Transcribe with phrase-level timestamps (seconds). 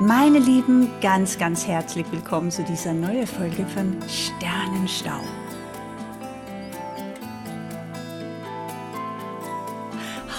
[0.00, 5.20] Meine Lieben, ganz, ganz herzlich willkommen zu dieser neuen Folge von Sternenstau.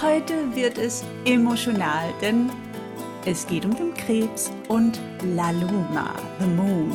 [0.02, 2.50] Heute wird es emotional, denn
[3.24, 5.00] es geht um den Krebs und
[5.34, 6.92] La Luna, the Moon.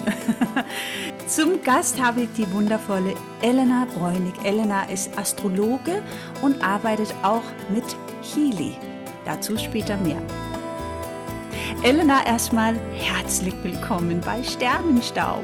[1.27, 4.35] Zum Gast habe ich die wundervolle Elena Bräunig.
[4.43, 6.03] Elena ist Astrologe
[6.43, 7.43] und arbeitet auch
[7.73, 7.85] mit
[8.21, 8.75] Healy.
[9.25, 10.21] Dazu später mehr.
[11.83, 15.43] Elena, erstmal herzlich willkommen bei Sternenstaub.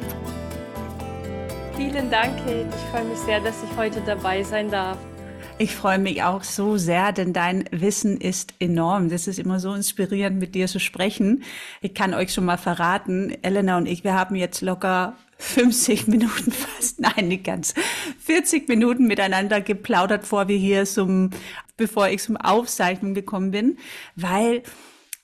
[1.76, 2.68] Vielen Dank, Kate.
[2.70, 5.00] Ich freue mich sehr, dass ich heute dabei sein darf.
[5.58, 9.10] Ich freue mich auch so sehr, denn dein Wissen ist enorm.
[9.10, 11.42] Das ist immer so inspirierend, mit dir zu sprechen.
[11.82, 16.52] Ich kann euch schon mal verraten, Elena und ich, wir haben jetzt locker 50 Minuten
[16.52, 17.74] fast, nein, nicht ganz,
[18.26, 21.32] 40 Minuten miteinander geplaudert, bevor wir hier zum,
[21.78, 23.80] bevor ich zum Aufzeichnung gekommen bin,
[24.16, 24.62] weil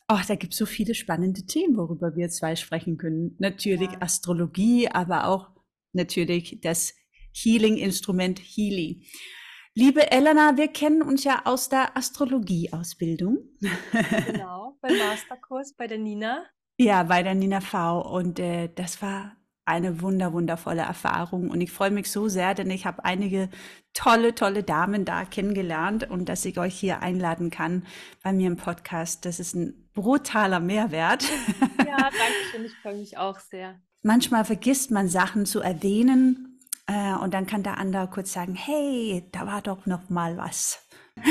[0.09, 3.35] Oh, da gibt es so viele spannende Themen, worüber wir zwei sprechen können.
[3.39, 4.01] Natürlich ja.
[4.01, 5.49] Astrologie, aber auch
[5.93, 6.93] natürlich das
[7.33, 9.07] Healing-Instrument Healy.
[9.75, 13.39] Liebe Elena, wir kennen uns ja aus der Astrologie-Ausbildung.
[14.27, 16.45] Genau, beim Masterkurs bei der Nina.
[16.77, 18.01] Ja, bei der Nina V.
[18.01, 21.49] Und äh, das war eine wunder, wundervolle Erfahrung.
[21.49, 23.49] Und ich freue mich so sehr, denn ich habe einige
[23.93, 27.85] tolle, tolle Damen da kennengelernt und dass ich euch hier einladen kann
[28.21, 29.25] bei mir im Podcast.
[29.25, 31.23] Das ist ein brutaler Mehrwert.
[31.85, 32.65] Ja, danke schön.
[32.65, 33.79] Ich freue mich auch sehr.
[34.01, 39.27] Manchmal vergisst man Sachen zu erwähnen äh, und dann kann der andere kurz sagen, hey,
[39.31, 40.87] da war doch noch mal was.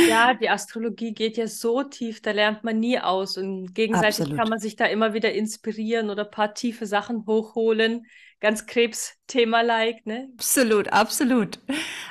[0.08, 3.36] Ja, die Astrologie geht ja so tief, da lernt man nie aus.
[3.36, 4.38] Und gegenseitig Absolut.
[4.38, 8.06] kann man sich da immer wieder inspirieren oder ein paar tiefe Sachen hochholen.
[8.42, 10.28] Ganz Krebsthema-like, ne?
[10.34, 11.60] Absolut, absolut.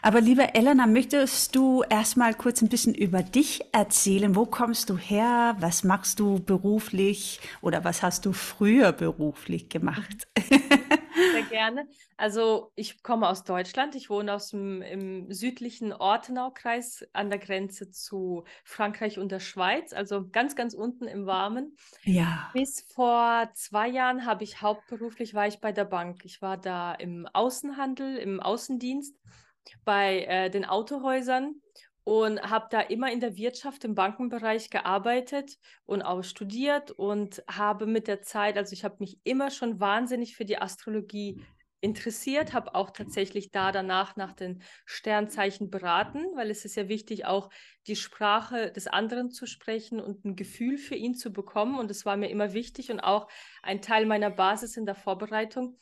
[0.02, 4.34] Aber liebe Elena, möchtest du erstmal kurz ein bisschen über dich erzählen?
[4.34, 5.58] Wo kommst du her?
[5.60, 10.30] Was machst du beruflich oder was hast du früher beruflich gemacht?
[11.52, 11.88] Gerne.
[12.18, 13.96] Also ich komme aus Deutschland.
[13.96, 19.94] Ich wohne aus dem im südlichen Ortenaukreis an der Grenze zu Frankreich und der Schweiz,
[19.94, 21.76] also ganz, ganz unten im Warmen.
[22.04, 22.50] Ja.
[22.54, 26.26] Bis vor zwei Jahren habe ich hauptberuflich war ich bei der Bank.
[26.26, 29.16] Ich war da im Außenhandel, im Außendienst
[29.86, 31.56] bei äh, den Autohäusern
[32.04, 37.86] und habe da immer in der Wirtschaft im Bankenbereich gearbeitet und auch studiert und habe
[37.86, 41.44] mit der Zeit, also ich habe mich immer schon wahnsinnig für die Astrologie
[41.82, 47.26] interessiert, habe auch tatsächlich da danach nach den Sternzeichen beraten, weil es ist ja wichtig,
[47.26, 47.50] auch
[47.88, 51.80] die Sprache des anderen zu sprechen und ein Gefühl für ihn zu bekommen.
[51.80, 53.28] Und das war mir immer wichtig und auch
[53.64, 55.78] ein Teil meiner Basis in der Vorbereitung.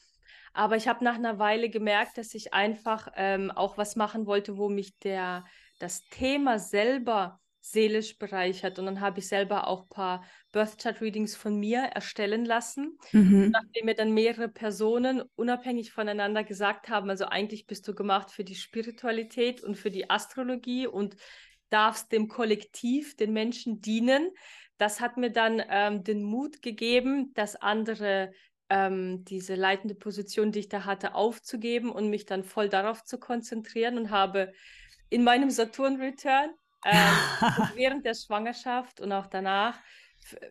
[0.53, 4.57] Aber ich habe nach einer Weile gemerkt, dass ich einfach ähm, auch was machen wollte,
[4.57, 5.45] wo mich der
[5.79, 8.79] das Thema selber seelisch bereichert.
[8.79, 12.97] Und dann habe ich selber auch ein paar Birth Chart Readings von mir erstellen lassen.
[13.11, 13.49] Mhm.
[13.51, 18.43] Nachdem mir dann mehrere Personen unabhängig voneinander gesagt haben, also eigentlich bist du gemacht für
[18.43, 21.15] die Spiritualität und für die Astrologie und
[21.69, 24.31] darfst dem Kollektiv, den Menschen dienen.
[24.77, 28.31] Das hat mir dann ähm, den Mut gegeben, dass andere
[28.69, 33.19] ähm, diese leitende Position, die ich da hatte, aufzugeben und mich dann voll darauf zu
[33.19, 34.53] konzentrieren und habe
[35.09, 36.51] in meinem Saturn-Return
[36.85, 37.07] ähm,
[37.75, 39.75] während der Schwangerschaft und auch danach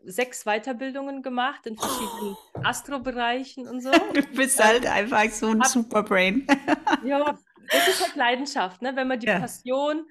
[0.04, 2.60] sechs Weiterbildungen gemacht in verschiedenen oh.
[2.64, 3.90] Astrobereichen und so.
[4.12, 6.46] Du bist halt ähm, einfach so ein hab, Superbrain.
[7.04, 7.38] ja,
[7.70, 8.82] das ist halt Leidenschaft.
[8.82, 8.96] Ne?
[8.96, 9.38] Wenn man die ja.
[9.38, 10.06] Passion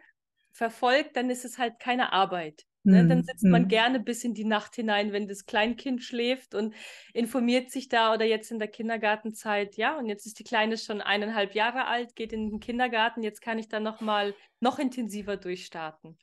[0.51, 2.63] verfolgt, dann ist es halt keine Arbeit.
[2.87, 3.07] Ne?
[3.07, 3.67] Dann sitzt man mhm.
[3.67, 6.73] gerne bis in die Nacht hinein, wenn das Kleinkind schläft und
[7.13, 11.01] informiert sich da oder jetzt in der Kindergartenzeit, ja, und jetzt ist die Kleine schon
[11.01, 16.17] eineinhalb Jahre alt, geht in den Kindergarten, jetzt kann ich da nochmal noch intensiver durchstarten.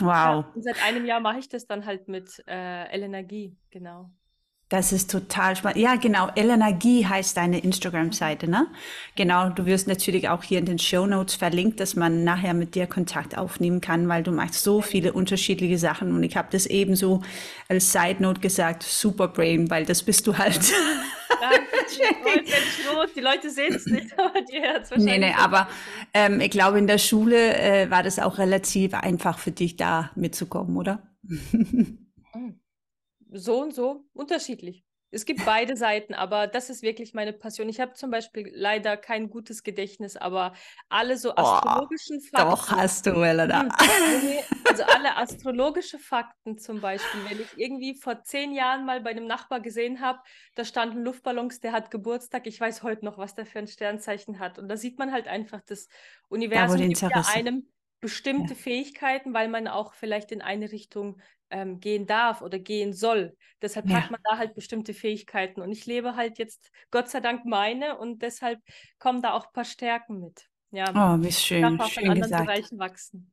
[0.00, 0.06] Wow.
[0.08, 4.10] Ja, und seit einem Jahr mache ich das dann halt mit äh, L-Energie, genau.
[4.70, 5.78] Das ist total spannend.
[5.78, 6.28] Ja, genau.
[6.36, 8.68] Elena G heißt deine Instagram-Seite, ne?
[9.16, 9.50] Genau.
[9.50, 12.86] Du wirst natürlich auch hier in den Show Notes verlinkt, dass man nachher mit dir
[12.86, 16.14] Kontakt aufnehmen kann, weil du machst so viele unterschiedliche Sachen.
[16.14, 17.20] Und ich habe das ebenso
[17.68, 20.60] als Side Note gesagt, Super Brain, weil das bist du halt.
[21.40, 21.66] Danke.
[23.16, 25.18] Die Leute sehen es nicht, aber die hört es wahrscheinlich.
[25.18, 25.68] Nee, nee, aber
[26.14, 30.10] ähm, ich glaube, in der Schule äh, war das auch relativ einfach für dich, da
[30.14, 31.02] mitzukommen, oder?
[33.32, 34.84] so und so unterschiedlich.
[35.12, 37.68] Es gibt beide Seiten, aber das ist wirklich meine Passion.
[37.68, 40.52] Ich habe zum Beispiel leider kein gutes Gedächtnis, aber
[40.88, 42.50] alle so astrologischen oh, Fakten.
[42.50, 43.62] Doch hast du, Elena.
[43.62, 44.38] Hm,
[44.68, 49.26] also alle astrologische Fakten zum Beispiel, wenn ich irgendwie vor zehn Jahren mal bei einem
[49.26, 50.20] Nachbar gesehen habe,
[50.54, 52.46] da standen Luftballons, der hat Geburtstag.
[52.46, 54.60] Ich weiß heute noch, was der für ein Sternzeichen hat.
[54.60, 55.88] Und da sieht man halt einfach, das
[56.28, 57.66] Universum da, gibt ja einem
[58.00, 58.60] bestimmte ja.
[58.60, 61.20] Fähigkeiten, weil man auch vielleicht in eine Richtung
[61.50, 63.36] ähm, gehen darf oder gehen soll.
[63.60, 63.96] Deshalb ja.
[63.96, 65.60] hat man da halt bestimmte Fähigkeiten.
[65.60, 68.60] Und ich lebe halt jetzt Gott sei Dank meine und deshalb
[68.98, 70.46] kommen da auch ein paar Stärken mit.
[70.72, 72.46] Ja, oh, wie schön, darf auch schön in anderen gesagt.
[72.46, 73.32] Bereichen wachsen.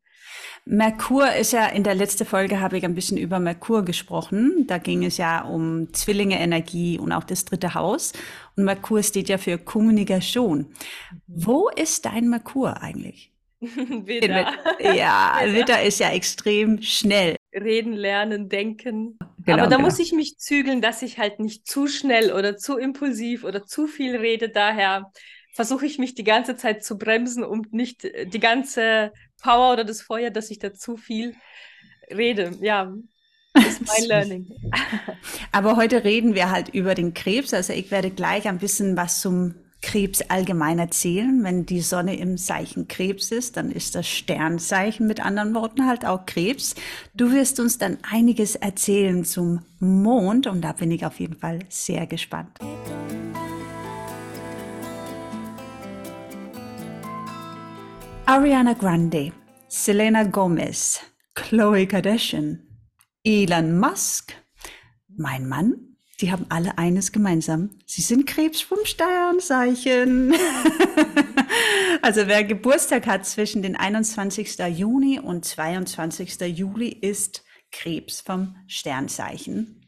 [0.65, 4.65] Merkur ist ja, in der letzten Folge habe ich ein bisschen über Merkur gesprochen.
[4.67, 8.13] Da ging es ja um Zwillinge Energie und auch das dritte Haus.
[8.55, 10.59] Und Merkur steht ja für Kommunikation.
[10.59, 11.21] Mhm.
[11.27, 13.31] Wo ist dein Merkur eigentlich?
[14.05, 14.53] Widder.
[14.79, 17.35] Ja, Widder ist ja extrem schnell.
[17.53, 19.17] Reden, lernen, denken.
[19.45, 19.87] Genau, Aber da genau.
[19.87, 23.87] muss ich mich zügeln, dass ich halt nicht zu schnell oder zu impulsiv oder zu
[23.87, 24.49] viel rede.
[24.49, 25.11] Daher
[25.53, 29.11] versuche ich mich die ganze Zeit zu bremsen, um nicht die ganze
[29.41, 31.35] Power oder das Feuer, dass ich da zu viel
[32.11, 32.51] rede.
[32.61, 32.93] Ja,
[33.53, 34.47] das ist mein Learning.
[35.51, 37.53] Aber heute reden wir halt über den Krebs.
[37.53, 41.43] Also ich werde gleich ein bisschen was zum Krebs allgemein erzählen.
[41.43, 46.05] Wenn die Sonne im Zeichen Krebs ist, dann ist das Sternzeichen mit anderen Worten halt
[46.05, 46.75] auch Krebs.
[47.13, 51.59] Du wirst uns dann einiges erzählen zum Mond und da bin ich auf jeden Fall
[51.69, 52.57] sehr gespannt.
[58.25, 59.31] Ariana Grande,
[59.69, 60.99] Selena Gomez,
[61.33, 62.59] Chloe Kardashian,
[63.23, 64.33] Elon Musk,
[65.15, 65.86] mein Mann
[66.19, 67.69] die haben alle eines gemeinsam.
[67.85, 70.33] Sie sind Krebs vom Sternzeichen.
[72.01, 74.57] also wer Geburtstag hat zwischen den 21.
[74.75, 76.39] Juni und 22.
[76.57, 79.87] Juli ist Krebs vom Sternzeichen.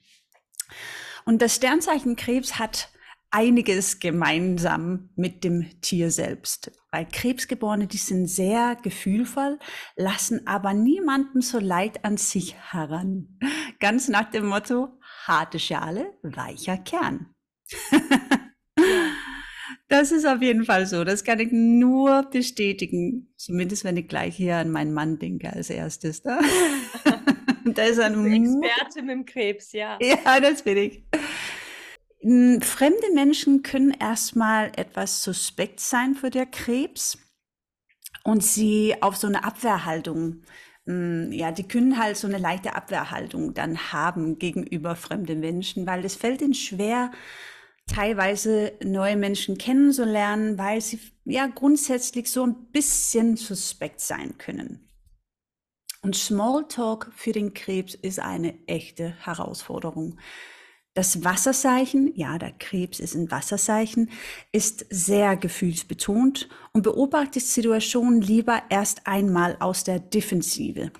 [1.26, 2.90] Und das Sternzeichen Krebs hat
[3.32, 6.72] einiges gemeinsam mit dem Tier selbst.
[6.92, 9.60] Weil Krebsgeborene, die sind sehr gefühlvoll,
[9.96, 13.40] lassen aber niemanden so leid an sich heran.
[13.80, 14.99] Ganz nach dem Motto,
[15.30, 17.34] harte Schale, weicher Kern.
[19.88, 21.04] das ist auf jeden Fall so.
[21.04, 23.32] Das kann ich nur bestätigen.
[23.38, 26.24] Zumindest wenn ich gleich hier an meinen Mann denke als erstes.
[26.24, 26.42] Da,
[27.66, 29.98] da ist ein Experte mit dem Krebs, ja.
[30.02, 31.04] Ja, das bin ich.
[32.22, 37.18] Hm, fremde Menschen können erstmal etwas suspekt sein für der Krebs
[38.24, 40.42] und sie auf so eine Abwehrhaltung
[40.90, 46.16] ja, die können halt so eine leichte Abwehrhaltung dann haben gegenüber fremden Menschen, weil es
[46.16, 47.12] fällt ihnen schwer,
[47.86, 54.90] teilweise neue Menschen kennenzulernen, weil sie ja grundsätzlich so ein bisschen suspekt sein können.
[56.02, 60.18] Und Smalltalk für den Krebs ist eine echte Herausforderung.
[61.00, 64.10] Das Wasserzeichen, ja, der Krebs ist ein Wasserzeichen,
[64.52, 70.92] ist sehr gefühlsbetont und beobachtet Situationen lieber erst einmal aus der Defensive.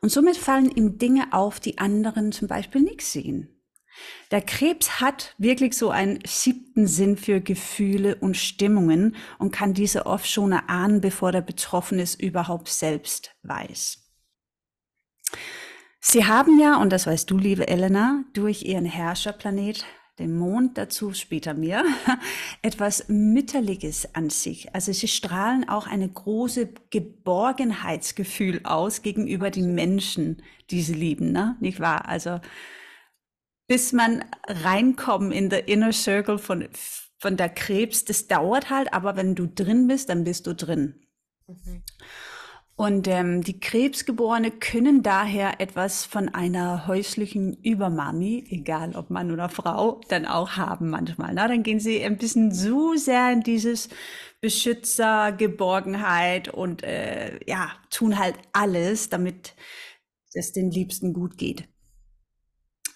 [0.00, 3.62] Und somit fallen ihm Dinge auf, die anderen zum Beispiel nicht sehen.
[4.32, 10.06] Der Krebs hat wirklich so einen siebten Sinn für Gefühle und Stimmungen und kann diese
[10.06, 14.10] oft schon erahnen, bevor der Betroffene es überhaupt selbst weiß.
[16.00, 19.84] Sie haben ja, und das weißt du, liebe Elena, durch ihren Herrscherplanet,
[20.18, 21.84] den Mond dazu später mehr,
[22.62, 24.74] etwas Mütterliches an sich.
[24.74, 31.56] Also sie strahlen auch eine große Geborgenheitsgefühl aus gegenüber den Menschen, die sie lieben, ne?
[31.60, 32.08] nicht wahr?
[32.08, 32.40] Also
[33.68, 36.68] bis man reinkommen in the inner circle von,
[37.18, 41.06] von der Krebs, das dauert halt, aber wenn du drin bist, dann bist du drin.
[41.46, 41.82] Mhm.
[42.78, 49.48] Und ähm, die Krebsgeborene können daher etwas von einer häuslichen Übermami, egal ob Mann oder
[49.48, 51.32] Frau, dann auch haben manchmal.
[51.32, 53.88] Na, dann gehen sie ein bisschen zu sehr in dieses
[54.42, 59.54] Beschützer, Geborgenheit und äh, ja, tun halt alles, damit
[60.34, 61.66] es den Liebsten gut geht.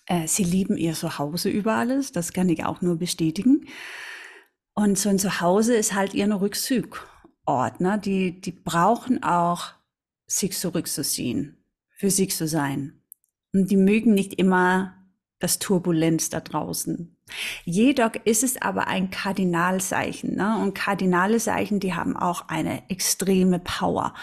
[0.04, 3.66] Äh, sie lieben ihr Zuhause über alles, das kann ich auch nur bestätigen.
[4.74, 7.06] Und so ein Zuhause ist halt ihr Rückzug.
[7.50, 9.72] Ordner, die, die brauchen auch,
[10.26, 11.56] sich zurückzuziehen,
[11.96, 13.02] für sich zu sein.
[13.52, 14.94] Und die mögen nicht immer
[15.40, 17.16] das Turbulenz da draußen.
[17.64, 20.36] Jedoch ist es aber ein Kardinalzeichen.
[20.36, 20.58] Ne?
[20.58, 24.14] Und kardinale Zeichen, die haben auch eine extreme Power.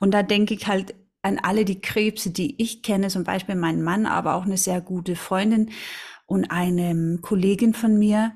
[0.00, 3.82] Und da denke ich halt an alle die Krebse, die ich kenne, zum Beispiel meinen
[3.82, 5.70] Mann, aber auch eine sehr gute Freundin
[6.26, 8.32] und eine Kollegin von mir,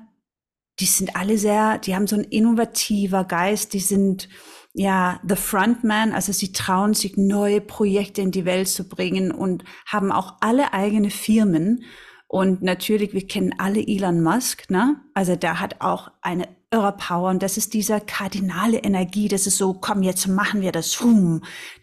[0.79, 4.29] die sind alle sehr, die haben so ein innovativer Geist, die sind
[4.73, 9.63] ja the frontman, also sie trauen sich neue Projekte in die Welt zu bringen und
[9.87, 11.83] haben auch alle eigene Firmen.
[12.27, 15.01] Und natürlich, wir kennen alle Elon Musk, ne?
[15.13, 19.57] Also der hat auch eine irre Power und das ist dieser kardinale Energie, das ist
[19.57, 21.01] so, komm, jetzt machen wir das.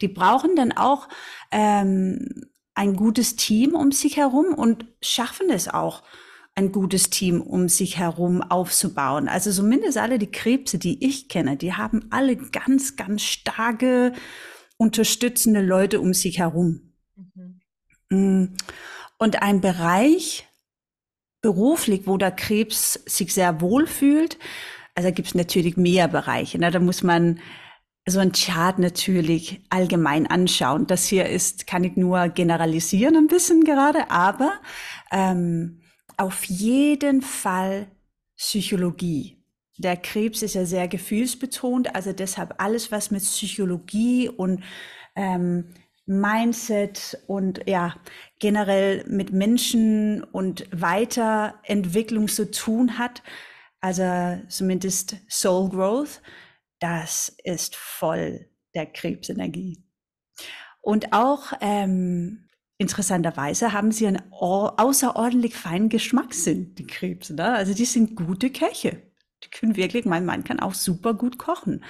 [0.03, 1.09] Die brauchen dann auch
[1.51, 2.29] ähm,
[2.75, 6.03] ein gutes Team um sich herum und schaffen es auch
[6.54, 9.28] ein gutes Team um sich herum aufzubauen.
[9.28, 14.12] Also zumindest alle die Krebse, die ich kenne, die haben alle ganz, ganz starke
[14.76, 16.92] unterstützende Leute um sich herum.
[17.16, 17.61] Mhm.
[18.11, 18.56] Mm.
[19.18, 20.46] Und ein Bereich
[21.40, 24.38] beruflich, wo der Krebs sich sehr wohl fühlt,
[24.94, 26.58] also gibt es natürlich mehr Bereiche.
[26.58, 26.70] Ne?
[26.70, 27.40] Da muss man
[28.06, 30.87] so ein Chart natürlich allgemein anschauen.
[30.87, 34.52] Das hier ist, kann ich nur generalisieren ein bisschen gerade, aber
[35.11, 35.80] ähm,
[36.16, 37.87] auf jeden Fall
[38.37, 39.42] Psychologie.
[39.78, 44.62] Der Krebs ist ja sehr gefühlsbetont, also deshalb alles, was mit Psychologie und
[45.16, 45.75] ähm,
[46.06, 47.97] Mindset und ja,
[48.38, 53.23] generell mit Menschen und Weiterentwicklung zu tun hat,
[53.80, 56.21] also zumindest Soul Growth,
[56.78, 59.83] das ist voll der Krebsenergie.
[60.83, 62.44] Und auch ähm,
[62.78, 67.35] interessanterweise haben sie einen außerordentlich feinen Geschmackssinn, die Krebse.
[67.35, 67.52] Ne?
[67.52, 69.02] Also die sind gute Köche.
[69.45, 71.85] Die können wirklich, mein Mann kann auch super gut kochen.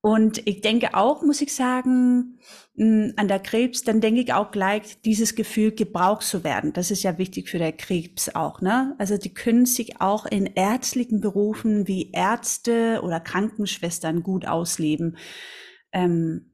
[0.00, 2.38] Und ich denke auch, muss ich sagen,
[2.76, 6.74] hm, an der Krebs, dann denke ich auch gleich dieses Gefühl, gebraucht zu werden.
[6.74, 8.94] Das ist ja wichtig für der Krebs auch, ne?
[8.98, 15.16] Also die können sich auch in ärztlichen Berufen wie Ärzte oder Krankenschwestern gut ausleben.
[15.90, 16.53] Ähm,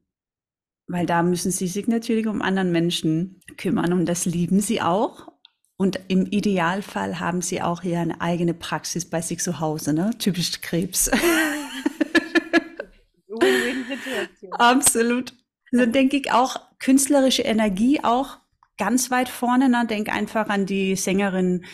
[0.90, 5.28] weil da müssen sie sich natürlich um anderen Menschen kümmern und das lieben sie auch.
[5.76, 10.11] Und im Idealfall haben sie auch hier eine eigene Praxis bei sich zu Hause, ne?
[10.18, 11.11] Typisch Krebs.
[14.50, 15.32] Absolut.
[15.70, 18.38] So denke ich auch künstlerische Energie auch
[18.76, 19.68] ganz weit vorne.
[19.68, 19.87] Ne?
[19.88, 21.64] Denk einfach an die Sängerin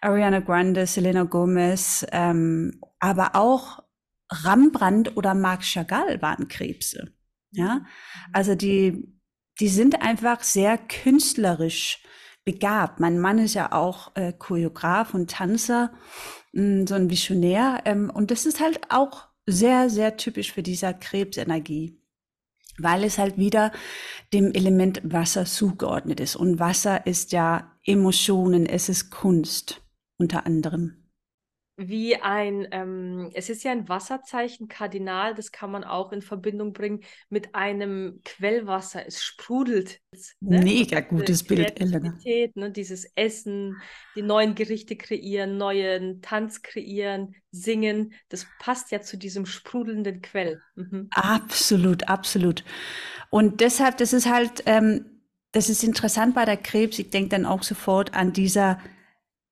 [0.00, 3.82] Ariana Grande, Selena Gomez, ähm, aber auch
[4.30, 7.12] Rembrandt oder Marc Chagall waren Krebse.
[7.54, 7.86] Ja, mhm.
[8.32, 9.08] also die,
[9.60, 12.02] die sind einfach sehr künstlerisch
[12.44, 13.00] begabt.
[13.00, 15.92] Mein Mann ist ja auch äh, Choreograf und Tanzer,
[16.52, 17.80] mh, mm, so ein Visionär.
[17.84, 22.00] Ähm, und das ist halt auch sehr, sehr typisch für dieser Krebsenergie,
[22.78, 23.72] weil es halt wieder
[24.32, 26.36] dem Element Wasser zugeordnet ist.
[26.36, 29.82] Und Wasser ist ja Emotionen, es ist Kunst
[30.16, 31.03] unter anderem
[31.76, 36.72] wie ein, ähm, es ist ja ein Wasserzeichen, Kardinal, das kann man auch in Verbindung
[36.72, 37.00] bringen
[37.30, 39.04] mit einem Quellwasser.
[39.06, 40.00] Es sprudelt.
[40.40, 40.60] Ne?
[40.60, 42.16] Mega gutes Bild, Elena.
[42.54, 42.70] Ne?
[42.70, 43.76] Dieses Essen,
[44.14, 48.14] die neuen Gerichte kreieren, neuen Tanz kreieren, singen.
[48.28, 50.60] Das passt ja zu diesem sprudelnden Quell.
[50.76, 51.08] Mhm.
[51.10, 52.64] Absolut, absolut.
[53.30, 55.06] Und deshalb, das ist halt, ähm,
[55.50, 57.00] das ist interessant bei der Krebs.
[57.00, 58.78] Ich denke dann auch sofort an dieser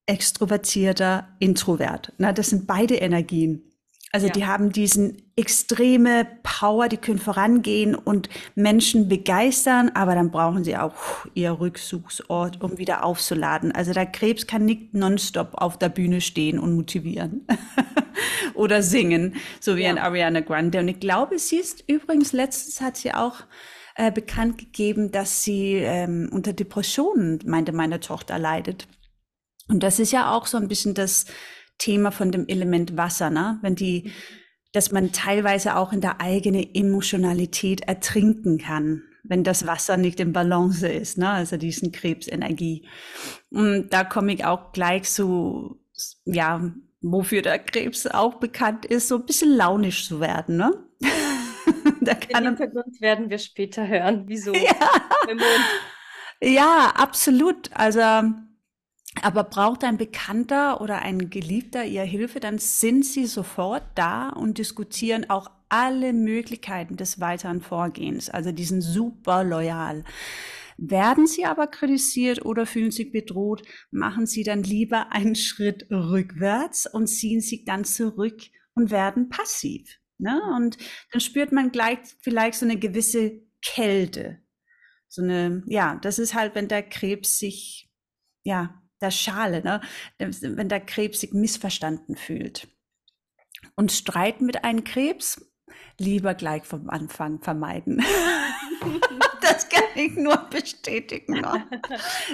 [0.06, 2.12] extrovertierter Introvert.
[2.18, 3.73] Na, das sind beide Energien.
[4.14, 4.32] Also ja.
[4.35, 10.76] die haben diesen extreme Power, die können vorangehen und Menschen begeistern, aber dann brauchen sie
[10.76, 10.94] auch
[11.32, 13.73] ihr Rückzugsort, um wieder aufzuladen.
[13.73, 17.47] Also der Krebs kann nicht nonstop auf der Bühne stehen und motivieren
[18.54, 19.88] oder singen, so wie ja.
[19.88, 20.80] ein Ariana Grande.
[20.80, 23.37] Und ich glaube, sie ist übrigens letztens hat sie auch
[23.97, 28.87] äh, bekannt gegeben, dass sie ähm, unter Depressionen, meinte meine Tochter, leidet.
[29.69, 31.26] Und das ist ja auch so ein bisschen das
[31.78, 33.59] Thema von dem Element Wasser, ne?
[33.62, 34.11] Wenn die, mhm.
[34.73, 40.33] dass man teilweise auch in der eigenen Emotionalität ertrinken kann, wenn das Wasser nicht in
[40.33, 41.31] Balance ist, ne?
[41.31, 42.87] Also diesen Krebsenergie.
[43.50, 45.81] Und da komme ich auch gleich so,
[46.25, 50.73] ja, wofür der Krebs auch bekannt ist, so ein bisschen launisch zu werden, ne?
[52.00, 54.25] da kann Den Hintergrund werden wir später hören.
[54.26, 54.52] Wieso?
[56.40, 57.71] Ja, ja absolut.
[57.75, 58.00] Also
[59.21, 64.57] aber braucht ein Bekannter oder ein Geliebter ihr Hilfe, dann sind sie sofort da und
[64.57, 68.31] diskutieren auch alle Möglichkeiten des weiteren Vorgehens.
[68.31, 70.04] Also die sind super loyal.
[70.78, 76.87] Werden sie aber kritisiert oder fühlen sich bedroht, machen sie dann lieber einen Schritt rückwärts
[76.87, 78.40] und ziehen sich dann zurück
[78.75, 79.99] und werden passiv.
[80.19, 80.40] Ne?
[80.57, 80.78] Und
[81.12, 84.38] dann spürt man gleich vielleicht so eine gewisse Kälte.
[85.09, 87.90] So eine, ja, das ist halt, wenn der Krebs sich,
[88.45, 89.80] ja, der Schale, ne?
[90.18, 92.68] wenn der Krebs sich missverstanden fühlt.
[93.75, 95.44] Und Streiten mit einem Krebs
[95.99, 98.04] lieber gleich vom Anfang vermeiden.
[99.73, 101.41] kann ich nur bestätigen.
[101.41, 101.67] Ne?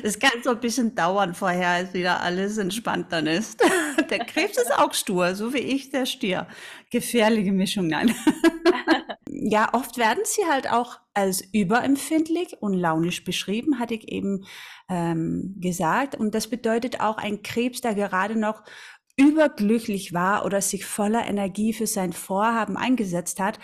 [0.02, 3.62] Es kann so ein bisschen dauern vorher, als wieder alles entspannt dann ist.
[4.10, 6.46] Der Krebs ist auch stur, so wie ich, der Stier.
[6.90, 8.14] Gefährliche Mischung, nein.
[9.30, 14.44] Ja, oft werden sie halt auch als überempfindlich und launisch beschrieben, hatte ich eben
[14.88, 16.16] ähm, gesagt.
[16.16, 18.64] Und das bedeutet auch ein Krebs, der gerade noch
[19.16, 23.58] überglücklich war oder sich voller Energie für sein Vorhaben eingesetzt hat,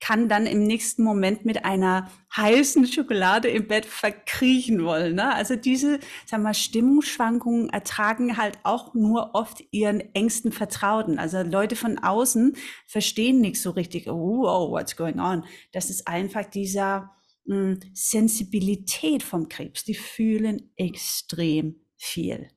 [0.00, 5.14] kann dann im nächsten Moment mit einer heißen Schokolade im Bett verkriechen wollen.
[5.16, 5.34] Ne?
[5.34, 11.18] Also diese, sag mal, Stimmungsschwankungen ertragen halt auch nur oft ihren engsten Vertrauten.
[11.18, 15.44] Also Leute von außen verstehen nicht so richtig, oh, oh what's going on?
[15.72, 19.84] Das ist einfach dieser mh, hm, Sensibilität vom Krebs.
[19.84, 22.48] Die fühlen extrem viel.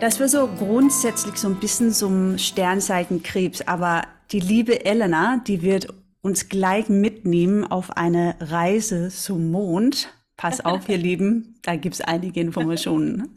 [0.00, 5.88] Das war so grundsätzlich so ein bisschen zum Sternzeichenkrebs, aber die liebe Elena, die wird
[6.22, 10.08] uns gleich mitnehmen auf eine Reise zum Mond.
[10.36, 13.34] Pass auf, ihr Lieben, da gibt es einige Informationen.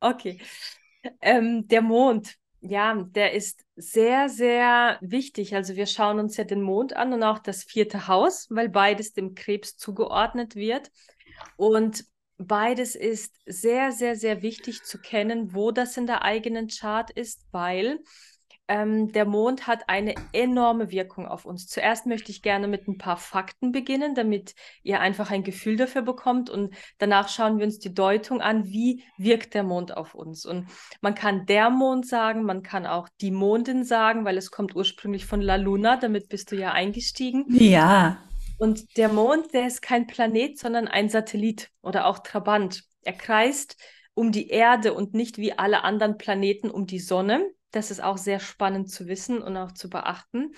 [0.00, 0.40] Okay.
[1.20, 5.54] Ähm, der Mond, ja, der ist sehr, sehr wichtig.
[5.54, 9.12] Also wir schauen uns ja den Mond an und auch das vierte Haus, weil beides
[9.12, 10.90] dem Krebs zugeordnet wird.
[11.56, 12.04] Und
[12.38, 17.46] beides ist sehr, sehr, sehr wichtig zu kennen, wo das in der eigenen Chart ist,
[17.52, 18.00] weil
[18.68, 21.66] ähm, der Mond hat eine enorme Wirkung auf uns.
[21.66, 26.02] Zuerst möchte ich gerne mit ein paar Fakten beginnen, damit ihr einfach ein Gefühl dafür
[26.02, 30.46] bekommt und danach schauen wir uns die Deutung an, wie wirkt der Mond auf uns.
[30.46, 30.68] Und
[31.00, 35.26] man kann der Mond sagen, man kann auch die Mondin sagen, weil es kommt ursprünglich
[35.26, 37.44] von La Luna, damit bist du ja eingestiegen.
[37.48, 38.22] Ja.
[38.62, 42.84] Und der Mond, der ist kein Planet, sondern ein Satellit oder auch Trabant.
[43.02, 43.76] Er kreist
[44.14, 47.44] um die Erde und nicht wie alle anderen Planeten um die Sonne.
[47.72, 50.54] Das ist auch sehr spannend zu wissen und auch zu beachten.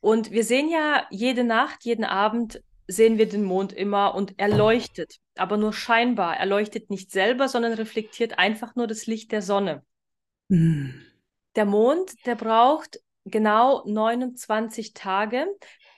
[0.00, 4.54] Und wir sehen ja jede Nacht, jeden Abend sehen wir den Mond immer und er
[4.54, 6.36] leuchtet, aber nur scheinbar.
[6.36, 9.82] Er leuchtet nicht selber, sondern reflektiert einfach nur das Licht der Sonne.
[10.48, 11.00] Mhm.
[11.56, 15.46] Der Mond, der braucht genau 29 Tage,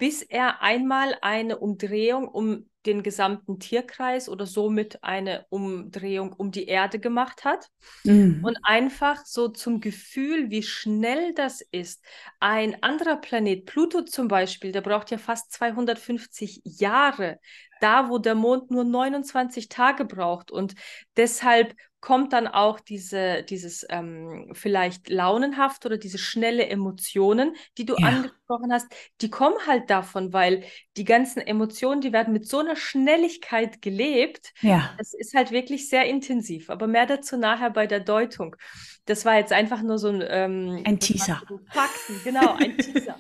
[0.00, 6.64] bis er einmal eine Umdrehung um den gesamten Tierkreis oder somit eine Umdrehung um die
[6.64, 7.66] Erde gemacht hat.
[8.04, 8.40] Mhm.
[8.42, 12.02] Und einfach so zum Gefühl, wie schnell das ist.
[12.40, 17.38] Ein anderer Planet, Pluto zum Beispiel, der braucht ja fast 250 Jahre,
[17.83, 20.50] da wo der Mond nur 29 Tage braucht.
[20.50, 20.75] Und
[21.19, 27.95] deshalb kommt dann auch diese, dieses ähm, vielleicht launenhaft oder diese schnelle Emotionen, die du
[27.99, 28.09] ja.
[28.09, 28.87] angesprochen hast,
[29.21, 30.64] die kommen halt davon, weil
[30.97, 34.52] die ganzen Emotionen, die werden mit so einer Schnelligkeit gelebt.
[34.62, 34.95] Ja.
[34.99, 36.71] Das ist halt wirklich sehr intensiv.
[36.71, 38.56] Aber mehr dazu nachher bei der Deutung.
[39.04, 41.43] Das war jetzt einfach nur so ein, ähm, ein Teaser.
[41.71, 43.17] Fakten, genau, ein Teaser.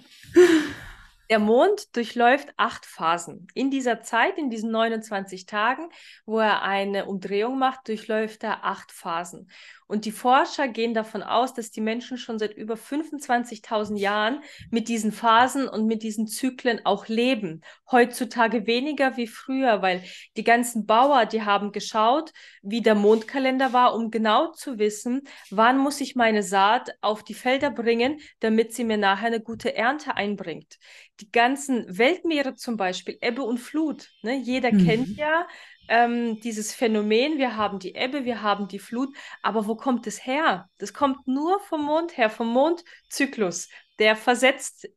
[1.30, 3.46] Der Mond durchläuft acht Phasen.
[3.54, 5.88] In dieser Zeit, in diesen 29 Tagen,
[6.26, 9.48] wo er eine Umdrehung macht, durchläuft er acht Phasen.
[9.90, 14.40] Und die Forscher gehen davon aus, dass die Menschen schon seit über 25.000 Jahren
[14.70, 17.62] mit diesen Phasen und mit diesen Zyklen auch leben.
[17.90, 20.04] Heutzutage weniger wie früher, weil
[20.36, 25.78] die ganzen Bauer, die haben geschaut, wie der Mondkalender war, um genau zu wissen, wann
[25.78, 30.14] muss ich meine Saat auf die Felder bringen, damit sie mir nachher eine gute Ernte
[30.14, 30.78] einbringt.
[31.20, 34.10] Die ganzen Weltmeere zum Beispiel, Ebbe und Flut.
[34.22, 34.36] Ne?
[34.36, 34.86] Jeder mhm.
[34.86, 35.46] kennt ja
[35.88, 40.24] ähm, dieses Phänomen, wir haben die Ebbe, wir haben die Flut, aber wo kommt es
[40.24, 40.68] her?
[40.78, 43.68] Das kommt nur vom Mond her, vom Mondzyklus.
[43.98, 44.88] Der versetzt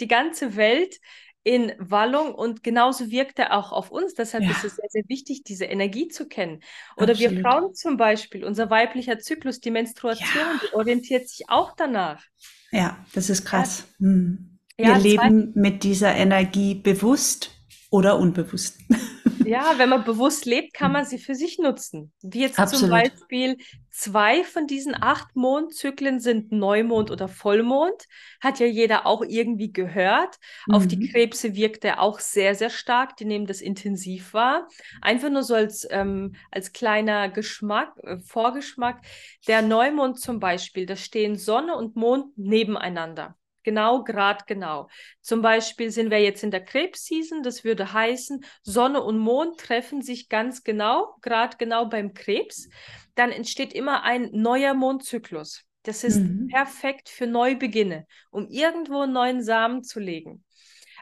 [0.00, 0.98] die ganze Welt
[1.42, 4.14] in Wallung und genauso wirkt er auch auf uns.
[4.14, 4.50] Deshalb ja.
[4.50, 6.60] ist es sehr, sehr wichtig, diese Energie zu kennen.
[6.96, 7.32] Oder Absolut.
[7.32, 10.60] wir Frauen zum Beispiel, unser weiblicher Zyklus, die Menstruation, ja.
[10.62, 12.24] die orientiert sich auch danach.
[12.72, 13.86] Ja, das ist krass.
[13.98, 14.06] Ja.
[14.06, 14.58] Hm.
[14.80, 17.50] Wir leben mit dieser Energie bewusst
[17.90, 18.78] oder unbewusst.
[19.50, 22.12] Ja, wenn man bewusst lebt, kann man sie für sich nutzen.
[22.22, 22.82] Wie jetzt Absolut.
[22.82, 23.56] zum Beispiel
[23.90, 28.06] zwei von diesen acht Mondzyklen sind Neumond oder Vollmond.
[28.40, 30.38] Hat ja jeder auch irgendwie gehört.
[30.66, 30.74] Mhm.
[30.74, 31.08] Auf die mhm.
[31.10, 33.16] Krebse wirkt er auch sehr, sehr stark.
[33.16, 34.68] Die nehmen das intensiv wahr.
[35.00, 39.04] Einfach nur so als, ähm, als kleiner Geschmack, äh, Vorgeschmack.
[39.48, 43.36] Der Neumond zum Beispiel, da stehen Sonne und Mond nebeneinander.
[43.70, 44.88] Genau, grad genau.
[45.20, 50.02] Zum Beispiel sind wir jetzt in der Krebsseason, das würde heißen, Sonne und Mond treffen
[50.02, 52.68] sich ganz genau, grad genau beim Krebs.
[53.14, 55.62] Dann entsteht immer ein neuer Mondzyklus.
[55.84, 56.48] Das ist mhm.
[56.48, 60.44] perfekt für Neubeginne, um irgendwo einen neuen Samen zu legen.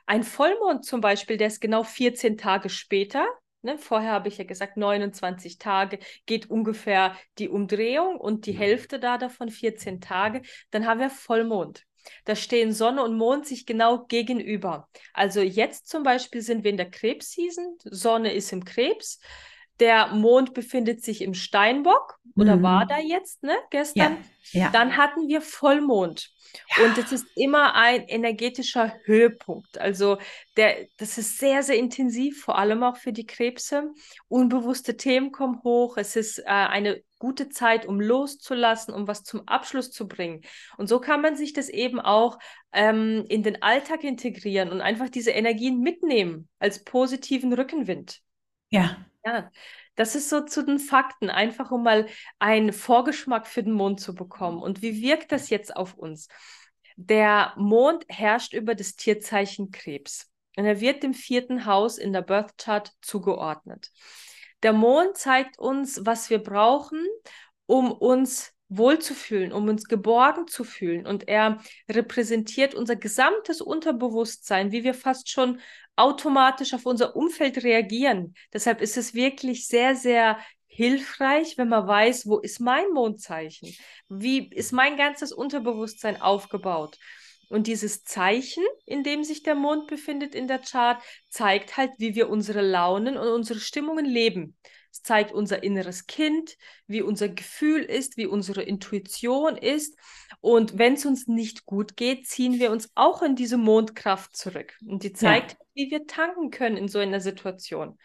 [0.05, 3.27] Ein Vollmond zum Beispiel, der ist genau 14 Tage später.
[3.63, 9.01] Ne, vorher habe ich ja gesagt, 29 Tage geht ungefähr die Umdrehung und die Hälfte
[9.01, 10.43] da davon 14 Tage.
[10.71, 11.88] Dann haben wir Vollmond.
[12.25, 14.89] Da stehen Sonne und Mond sich genau gegenüber.
[15.13, 19.21] Also jetzt zum Beispiel sind wir in der Krebsseason, Sonne ist im Krebs,
[19.81, 22.63] der Mond befindet sich im Steinbock oder Mhm.
[22.63, 24.19] war da jetzt, ne, gestern.
[24.53, 24.71] Ja.
[24.71, 26.31] Dann hatten wir Vollmond.
[26.79, 26.85] Ja.
[26.85, 29.79] Und es ist immer ein energetischer Höhepunkt.
[29.79, 30.19] Also
[30.57, 33.91] der, das ist sehr, sehr intensiv, vor allem auch für die Krebse.
[34.29, 35.97] Unbewusste Themen kommen hoch.
[35.99, 40.43] Es ist äh, eine gute Zeit, um loszulassen, um was zum Abschluss zu bringen.
[40.77, 42.39] Und so kann man sich das eben auch
[42.73, 48.21] ähm, in den Alltag integrieren und einfach diese Energien mitnehmen als positiven Rückenwind.
[48.71, 49.05] Ja.
[49.25, 49.51] Ja,
[49.95, 52.07] das ist so zu den Fakten, einfach um mal
[52.39, 54.63] einen Vorgeschmack für den Mond zu bekommen.
[54.63, 56.29] Und wie wirkt das jetzt auf uns?
[56.97, 62.23] Der Mond herrscht über das Tierzeichen Krebs und er wird dem vierten Haus in der
[62.23, 63.93] Birth Chart zugeordnet.
[64.63, 67.05] Der Mond zeigt uns, was wir brauchen,
[67.67, 71.07] um uns wohlzufühlen, um uns geborgen zu fühlen.
[71.07, 75.61] Und er repräsentiert unser gesamtes Unterbewusstsein, wie wir fast schon
[75.97, 78.35] automatisch auf unser Umfeld reagieren.
[78.53, 83.75] Deshalb ist es wirklich sehr, sehr hilfreich, wenn man weiß, wo ist mein Mondzeichen?
[84.09, 86.99] Wie ist mein ganzes Unterbewusstsein aufgebaut?
[87.49, 92.15] Und dieses Zeichen, in dem sich der Mond befindet in der Chart, zeigt halt, wie
[92.15, 94.57] wir unsere Launen und unsere Stimmungen leben.
[94.91, 99.97] Es zeigt unser inneres Kind, wie unser Gefühl ist, wie unsere Intuition ist.
[100.41, 104.77] Und wenn es uns nicht gut geht, ziehen wir uns auch in diese Mondkraft zurück.
[104.87, 105.59] Und die zeigt, ja.
[105.75, 107.99] wie wir tanken können in so einer Situation.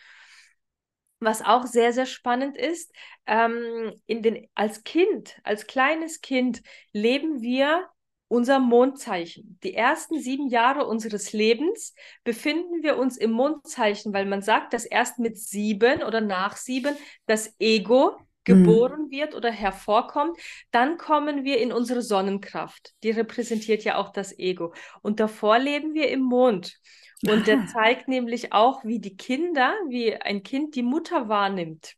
[1.20, 2.94] Was auch sehr, sehr spannend ist,
[3.28, 7.88] ähm, in den, als Kind, als kleines Kind leben wir
[8.28, 9.60] unser Mondzeichen.
[9.64, 14.86] Die ersten sieben Jahre unseres Lebens befinden wir uns im Mondzeichen, weil man sagt, dass
[14.86, 16.96] erst mit sieben oder nach sieben
[17.28, 19.12] das Ego geboren mhm.
[19.12, 20.38] wird oder hervorkommt,
[20.72, 22.94] dann kommen wir in unsere Sonnenkraft.
[23.04, 24.74] Die repräsentiert ja auch das Ego.
[25.02, 26.78] Und davor leben wir im Mond.
[27.26, 31.96] Und der zeigt nämlich auch, wie die Kinder, wie ein Kind die Mutter wahrnimmt.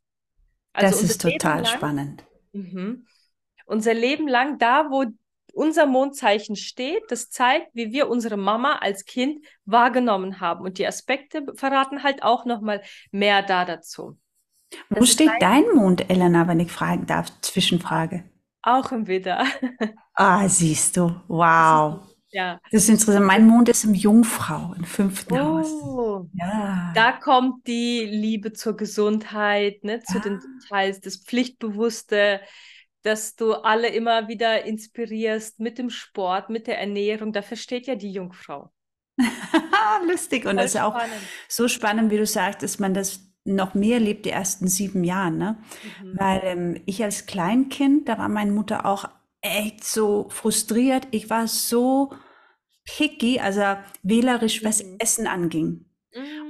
[0.72, 2.24] Also das ist total lang, spannend.
[2.54, 3.06] -hmm,
[3.66, 5.06] unser Leben lang, da wo
[5.56, 10.66] unser Mondzeichen steht, das zeigt, wie wir unsere Mama als Kind wahrgenommen haben.
[10.66, 14.18] Und die Aspekte verraten halt auch nochmal mehr da dazu.
[14.90, 17.28] Das Wo steht dein Mond, Elena, wenn ich fragen darf?
[17.42, 18.26] Zwischenfrage.
[18.62, 19.46] Auch im Widder.
[20.16, 21.16] ah, siehst du.
[21.28, 22.00] Wow.
[22.00, 22.60] Das ist, ja.
[22.72, 23.26] Das ist interessant.
[23.26, 26.28] Mein Mond ist im Jungfrau, im fünften oh, Haus.
[26.34, 26.92] Ja.
[26.94, 30.22] Da kommt die Liebe zur Gesundheit, ne, zu ah.
[30.22, 32.42] den Details, das Pflichtbewusste,
[33.06, 37.34] dass du alle immer wieder inspirierst mit dem Sport, mit der Ernährung.
[37.34, 38.72] Dafür steht ja die Jungfrau.
[40.08, 40.46] Lustig.
[40.46, 41.00] Und Voll das ist auch
[41.48, 45.38] so spannend, wie du sagst, dass man das noch mehr lebt die ersten sieben Jahren,
[45.38, 45.58] ne?
[46.02, 46.20] Mhm.
[46.20, 49.08] Weil ähm, ich als Kleinkind, da war meine Mutter auch
[49.42, 51.08] echt so frustriert.
[51.12, 52.12] Ich war so
[52.86, 53.62] picky, also
[54.02, 54.96] wählerisch, was mhm.
[54.98, 55.86] Essen anging.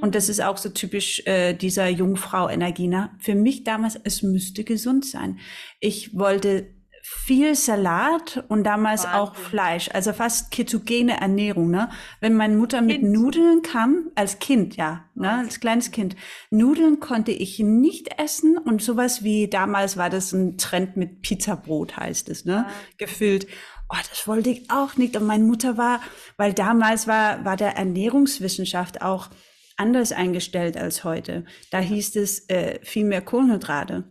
[0.02, 2.88] Und das ist auch so typisch äh, dieser Jungfrau-Energie.
[2.88, 3.12] Ne?
[3.20, 5.40] Für mich damals, es müsste gesund sein.
[5.80, 6.76] Ich wollte
[7.08, 9.20] viel Salat und damals Wahnsinn.
[9.20, 11.70] auch Fleisch, also fast ketogene Ernährung.
[11.70, 11.90] Ne?
[12.20, 13.14] Wenn meine Mutter mit kind.
[13.14, 15.32] Nudeln kam, als Kind, ja, ne?
[15.32, 16.16] als kleines Kind,
[16.50, 21.96] Nudeln konnte ich nicht essen und sowas wie damals war das ein Trend mit Pizzabrot,
[21.96, 22.66] heißt es, ne?
[22.98, 23.46] gefüllt.
[23.88, 25.16] Oh, das wollte ich auch nicht.
[25.16, 26.02] Und meine Mutter war,
[26.38, 29.30] weil damals war, war der Ernährungswissenschaft auch
[29.78, 31.46] anders eingestellt als heute.
[31.72, 34.06] Da hieß es äh, viel mehr Kohlenhydrate.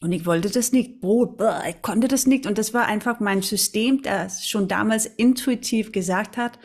[0.00, 1.00] Und ich wollte das nicht.
[1.00, 2.46] Brot, boah, ich konnte das nicht.
[2.46, 6.58] Und das war einfach mein System, das schon damals intuitiv gesagt hat,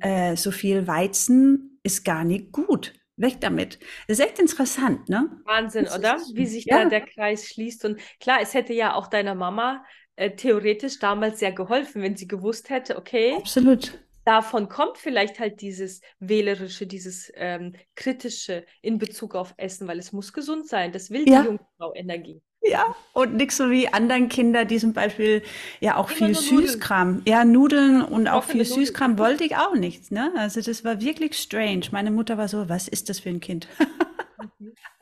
[0.00, 2.94] äh, so viel Weizen ist gar nicht gut.
[3.16, 3.80] Weg damit.
[4.06, 5.28] Das ist echt interessant, ne?
[5.44, 6.18] Wahnsinn, oder?
[6.32, 6.84] Wie sich ja.
[6.84, 7.84] da der Kreis schließt.
[7.84, 9.84] Und klar, es hätte ja auch deiner Mama
[10.16, 13.34] äh, theoretisch damals sehr geholfen, wenn sie gewusst hätte, okay.
[13.36, 19.98] Absolut davon kommt vielleicht halt dieses wählerische, dieses ähm, kritische in Bezug auf Essen, weil
[19.98, 20.92] es muss gesund sein.
[20.92, 21.42] Das will ja.
[21.42, 22.42] die Jungfrau Energie.
[22.62, 25.42] Ja, und nicht so wie anderen Kinder, die zum Beispiel
[25.80, 27.08] ja auch Immer viel Süßkram.
[27.08, 27.26] Nudeln.
[27.26, 28.80] Ja, Nudeln und auch viel Nudeln.
[28.80, 30.12] Süßkram wollte ich auch nicht.
[30.12, 30.30] Ne?
[30.36, 31.86] Also das war wirklich strange.
[31.90, 33.66] Meine Mutter war so, was ist das für ein Kind?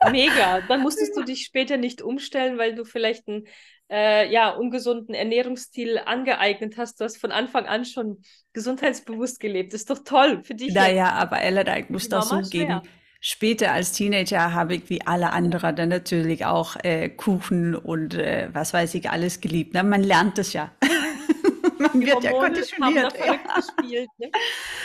[0.09, 0.61] Mega.
[0.61, 3.45] Dann musstest du dich später nicht umstellen, weil du vielleicht einen
[3.89, 6.99] äh, ja, ungesunden Ernährungsstil angeeignet hast.
[6.99, 8.21] Du hast von Anfang an schon
[8.53, 9.73] gesundheitsbewusst gelebt.
[9.73, 10.73] Das ist doch toll für dich.
[10.73, 12.81] Naja, aber Ella, ich muss doch so geben.
[13.21, 18.47] Später als Teenager habe ich wie alle anderen dann natürlich auch äh, Kuchen und äh,
[18.53, 19.73] was weiß ich alles geliebt.
[19.73, 19.83] Ne?
[19.83, 20.71] Man lernt es ja.
[21.79, 23.13] Man wird ja konditioniert.
[23.17, 23.39] Ja.
[23.55, 24.31] Gespielt, ne?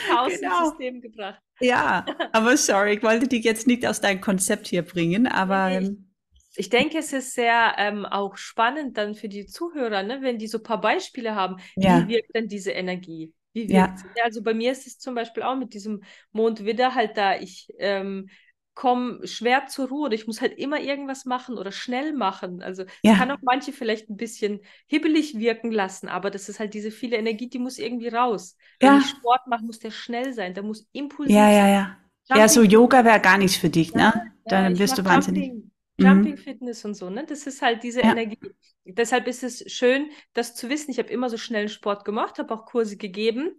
[0.08, 0.68] Chaos genau.
[0.68, 1.40] System gebracht.
[1.60, 5.70] Ja, aber sorry, ich wollte dich jetzt nicht aus deinem Konzept hier bringen, aber.
[5.70, 6.13] Ich, ähm,
[6.56, 10.46] ich denke, es ist sehr ähm, auch spannend dann für die Zuhörer, ne, wenn die
[10.46, 11.56] so ein paar Beispiele haben.
[11.76, 11.96] Ja.
[11.96, 13.34] Wie wirkt denn diese Energie?
[13.52, 14.14] Wie wirkt ja.
[14.22, 18.28] Also bei mir ist es zum Beispiel auch mit diesem Mondwidder halt da, ich ähm,
[18.74, 22.62] komme schwer zur Ruhe oder ich muss halt immer irgendwas machen oder schnell machen.
[22.62, 23.14] Also Ja.
[23.14, 27.16] kann auch manche vielleicht ein bisschen hibbelig wirken lassen, aber das ist halt diese viele
[27.16, 28.56] Energie, die muss irgendwie raus.
[28.80, 28.94] Wenn Ja.
[28.94, 31.68] ich Sport mache, muss der schnell sein, der muss impulsiv Ja, ja, sein.
[31.68, 31.96] ja.
[32.32, 34.12] Ja, so Yoga wäre gar nichts für dich, Ja, ne?
[34.44, 35.52] ja, Dann wirst du wahnsinnig.
[35.52, 36.06] Jumping, Mhm.
[36.06, 37.24] Jumping Fitness und so, ne?
[37.26, 38.10] Das ist halt diese Ja.
[38.10, 38.38] Energie.
[38.84, 40.90] Deshalb ist es schön, das zu wissen.
[40.90, 43.58] Ich habe immer so schnellen Sport gemacht, habe auch Kurse gegeben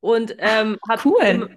[0.00, 1.24] und ähm, habe Cool.
[1.26, 1.48] immer,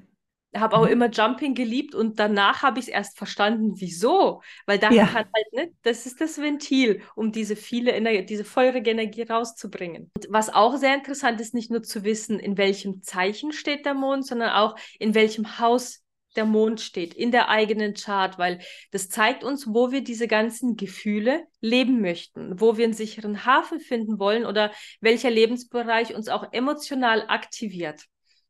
[0.56, 0.92] habe auch Mhm.
[0.92, 4.42] immer Jumping geliebt und danach habe ich es erst verstanden, wieso.
[4.66, 5.06] Weil da Ja.
[5.06, 10.12] kann halt, ne, das ist das Ventil, um diese viele Energie, diese feurige Energie rauszubringen.
[10.16, 13.94] Und was auch sehr interessant ist, nicht nur zu wissen, in welchem Zeichen steht der
[13.94, 16.04] Mond, sondern auch in welchem Haus
[16.38, 18.60] der Mond steht, in der eigenen Chart, weil
[18.92, 23.80] das zeigt uns, wo wir diese ganzen Gefühle leben möchten, wo wir einen sicheren Hafen
[23.82, 24.72] finden wollen oder
[25.02, 28.04] welcher Lebensbereich uns auch emotional aktiviert.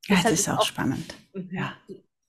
[0.07, 1.15] Ja, das Deshalb ist auch auch- spannend.
[1.33, 1.49] Mhm.
[1.51, 1.73] Ja.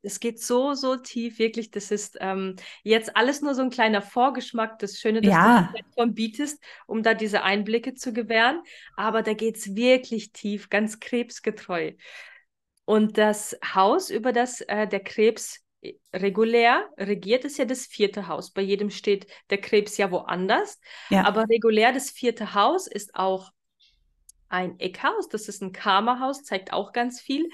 [0.00, 1.72] Es geht so, so tief, wirklich.
[1.72, 4.78] Das ist ähm, jetzt alles nur so ein kleiner Vorgeschmack.
[4.78, 5.62] Das Schöne, dass Ja.
[5.62, 8.62] du Plattform bietest, um da diese Einblicke zu gewähren.
[8.96, 11.92] Aber da geht es wirklich tief, ganz krebsgetreu.
[12.88, 18.28] Und das Haus, über das äh, der Krebs äh, regulär regiert, ist ja das vierte
[18.28, 18.50] Haus.
[18.50, 20.80] Bei jedem steht der Krebs ja woanders.
[21.10, 21.26] Ja.
[21.26, 23.50] Aber regulär das vierte Haus ist auch
[24.48, 27.50] ein Eckhaus, das ist ein Karma-Haus, zeigt auch ganz viel.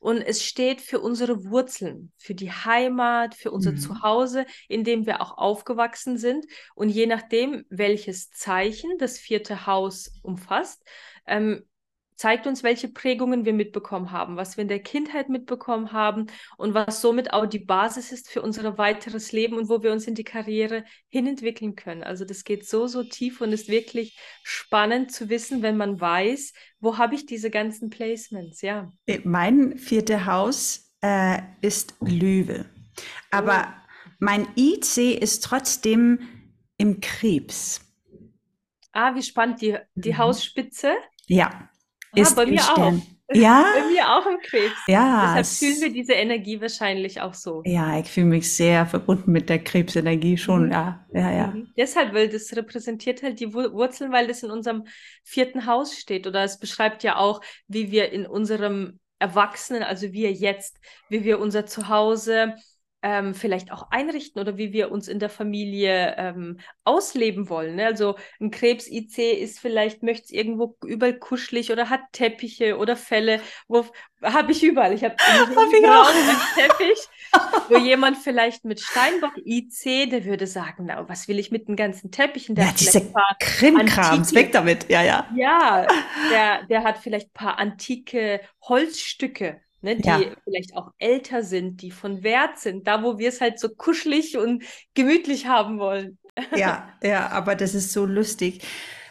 [0.00, 3.76] Und es steht für unsere Wurzeln, für die Heimat, für unser Mhm.
[3.76, 6.46] Zuhause, in dem wir auch aufgewachsen sind.
[6.74, 10.82] Und je nachdem, welches Zeichen das vierte Haus umfasst,
[11.26, 11.68] ähm,
[12.18, 16.26] zeigt uns, welche Prägungen wir mitbekommen haben, was wir in der Kindheit mitbekommen haben
[16.56, 20.06] und was somit auch die Basis ist für unser weiteres Leben und wo wir uns
[20.06, 22.02] in die Karriere hinentwickeln können.
[22.02, 26.52] Also das geht so, so tief und ist wirklich spannend zu wissen, wenn man weiß,
[26.80, 28.92] wo habe ich diese ganzen Placements, ja.
[29.24, 32.66] Mein vierte Haus äh, ist Löwe.
[33.30, 33.74] Aber
[34.18, 36.18] mein IC ist trotzdem
[36.76, 37.80] im Krebs.
[38.92, 40.18] Ah, wie spannend, die, die Mhm.
[40.18, 40.94] Hausspitze.
[41.26, 41.68] Ja,
[42.16, 42.92] Ah, ist bei mir auch.
[43.30, 44.74] Ja, Bei mir auch im Krebs.
[44.86, 45.20] ja.
[45.20, 47.62] Deshalb es- fühlen wir diese Energie wahrscheinlich auch so.
[47.66, 50.68] Ja, ich fühle mich sehr verbunden mit der Krebsenergie schon.
[50.68, 50.72] Mhm.
[50.72, 51.46] Ja, ja, ja.
[51.48, 51.68] Mhm.
[51.76, 54.84] Deshalb, weil das repräsentiert halt die Wur- Wurzeln, weil das in unserem
[55.24, 56.26] vierten Haus steht.
[56.26, 60.78] Oder es beschreibt ja auch, wie wir in unserem Erwachsenen, also wir jetzt,
[61.10, 62.54] wie wir unser Zuhause
[63.02, 67.76] ähm, vielleicht auch einrichten oder wie wir uns in der Familie ähm, ausleben wollen.
[67.76, 67.86] Ne?
[67.86, 73.40] Also ein Krebs-IC ist vielleicht, möchte es irgendwo überall kuschelig oder hat Teppiche oder Fälle.
[73.68, 73.84] Wo
[74.22, 74.92] habe ich überall.
[74.92, 76.08] Ich habe Hab ich auch.
[76.08, 76.98] einen Teppich,
[77.68, 81.76] wo jemand vielleicht mit Steinbock IC, der würde sagen, na, was will ich mit den
[81.76, 82.54] ganzen Teppichen?
[82.56, 84.90] Der Ja, hat diese Krimkrams, weg damit.
[84.90, 85.28] Ja, ja.
[85.36, 85.86] ja,
[86.30, 90.36] der, der hat vielleicht ein paar antike Holzstücke, ne, die Ja.
[90.44, 94.36] vielleicht auch älter sind, die von Wert sind, da wo wir es halt so kuschelig
[94.38, 94.64] und
[94.94, 96.18] gemütlich haben wollen.
[96.54, 98.62] Ja, ja, aber das ist so lustig.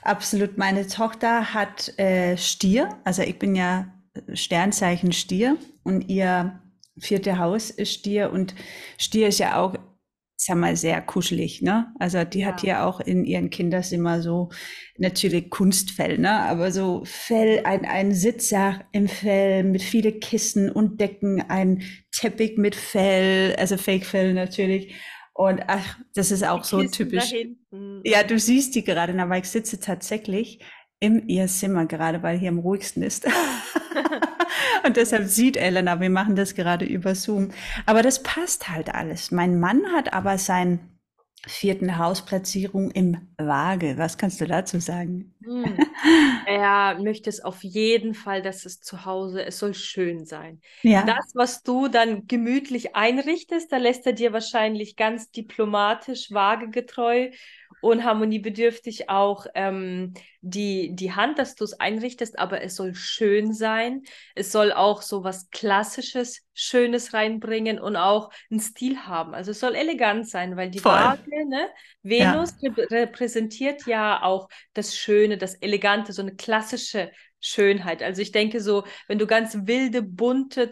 [0.03, 0.57] Absolut.
[0.57, 3.93] Meine Tochter hat äh, Stier, also ich bin ja
[4.33, 6.59] Sternzeichen Stier und ihr
[6.97, 8.55] vierte Haus ist Stier und
[8.97, 9.75] Stier ist ja auch,
[10.39, 11.91] sag mal, sehr kuschelig, ne?
[11.99, 12.69] Also die hat Ja.
[12.69, 14.49] ja auch in ihren Kinderzimmer so
[14.97, 16.31] natürlich Kunstfell, ne?
[16.41, 22.57] Aber so Fell, ein, ein Sitzer im Fell mit viele Kissen und Decken, ein Teppich
[22.57, 24.95] mit Fell, also Fake-Fell natürlich.
[25.33, 27.33] Und ach, das ist auch Die so Kisten da typisch.
[28.03, 30.59] Ja, du siehst die gerade, aber ich sitze tatsächlich
[30.99, 33.27] in ihr Zimmer gerade, weil hier am ruhigsten ist.
[34.85, 37.49] Und deshalb sieht Elena, wir machen das gerade über Zoom.
[37.85, 39.31] Aber das passt halt alles.
[39.31, 40.97] Mein Mann hat aber seinen
[41.45, 43.97] vierten Hausplatzierung im Waage.
[43.97, 45.33] Was kannst du dazu sagen?
[45.47, 45.79] Hm.
[46.45, 50.61] Er möchte es auf jeden Fall, dass es zu Hause, es soll schön sein.
[50.83, 57.31] Ja, Das, was du dann gemütlich einrichtest, da lässt er dir wahrscheinlich ganz diplomatisch, waagegetreu
[57.81, 63.53] und harmoniebedürftig auch ähm, die, die Hand, dass du es einrichtest, aber es soll schön
[63.53, 64.03] sein.
[64.35, 69.35] Es soll auch so was Klassisches, Schönes reinbringen und auch einen Stil haben.
[69.35, 70.85] Also es soll elegant sein, weil die.
[70.85, 71.69] Waage, ne?
[72.03, 78.01] Venus rep- repräsentiert ja auch das Schöne, das Elegante, so eine klassische Schönheit.
[78.03, 80.71] Also ich denke so, wenn du ganz wilde, bunte,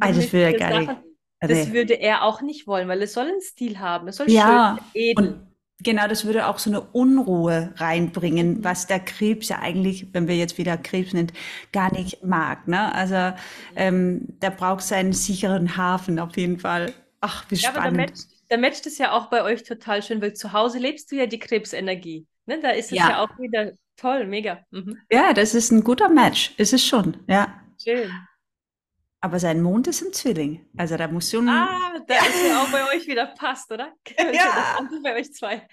[0.00, 0.68] Ah, das zusammengemischte nicht.
[0.68, 0.96] Sachen,
[1.40, 1.72] das Nee.
[1.72, 4.08] würde er auch nicht wollen, weil es soll einen Stil haben.
[4.08, 5.34] Es soll Ja, schön, edel.
[5.34, 5.46] Und
[5.82, 8.64] genau, das würde auch so eine Unruhe reinbringen, Mhm.
[8.64, 11.32] was der Krebs ja eigentlich, wenn wir jetzt wieder Krebs nennen,
[11.72, 12.66] gar nicht mag.
[12.68, 12.94] Ne?
[12.94, 13.36] Also
[13.76, 16.92] ähm, da braucht es einen sicheren Hafen auf jeden Fall.
[17.20, 17.96] Ach, wie Ja, aber da spannend.
[17.96, 21.16] matcht, da matcht es ja auch bei euch total schön, weil zu Hause lebst du
[21.16, 22.26] ja die Krebsenergie.
[22.46, 22.60] Ne?
[22.60, 23.06] Da ist es Ja.
[23.06, 24.64] ja auch wieder toll, mega.
[24.70, 24.98] Mhm.
[25.10, 26.54] Ja, das ist ein guter Match.
[26.56, 27.16] Ist es schon.
[27.28, 27.60] Ja.
[27.82, 28.10] Schön.
[29.20, 30.66] Aber sein Mond ist im Zwilling.
[30.76, 31.48] Also da muss schon.
[31.48, 33.92] Ah, da ist ja auch bei euch wieder passt, oder?
[34.18, 34.78] Ja.
[34.90, 35.66] Das bei euch zwei.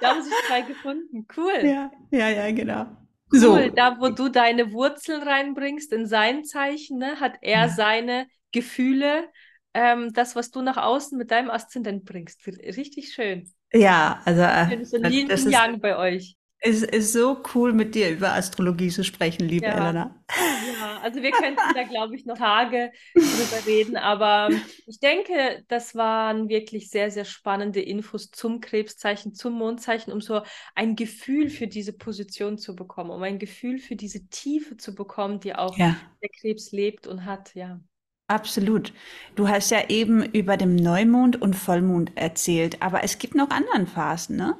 [0.00, 1.26] Da haben sich zwei gefunden.
[1.36, 1.60] Cool.
[1.64, 2.86] Ja, ja, ja, genau.
[3.32, 3.38] Cool.
[3.40, 3.68] So.
[3.70, 7.68] Da, wo du deine Wurzeln reinbringst in sein Zeichen, ne, hat er Ja.
[7.68, 9.28] seine Gefühle,
[9.74, 12.46] ähm, das, was du nach außen mit deinem Aszendent bringst.
[12.46, 13.52] Richtig schön.
[13.72, 16.36] Ja, also Schön, so äh, das und ist, bei euch.
[16.62, 19.72] Ist, ist so cool, mit dir über Astrologie zu sprechen, liebe Ja.
[19.72, 20.14] Elena.
[20.58, 22.92] Ja, also wir könnten da, glaube ich, noch Tage
[23.30, 24.54] drüber reden, aber
[24.86, 30.42] ich denke, das waren wirklich sehr, sehr spannende Infos zum Krebszeichen, zum Mondzeichen, um so
[30.74, 35.40] ein Gefühl für diese Position zu bekommen, um ein Gefühl für diese Tiefe zu bekommen,
[35.40, 37.80] die auch Ja, der Krebs lebt und hat, ja.
[38.28, 38.92] absolut.
[39.36, 43.86] Du hast ja eben über den Neumond und Vollmond erzählt, aber es gibt noch anderen
[43.86, 44.56] Phasen, ne?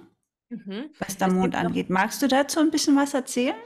[0.51, 0.91] Mhm.
[0.99, 1.91] Was der Mond angeht.
[1.91, 3.57] Magst du dazu ein bisschen was erzählen?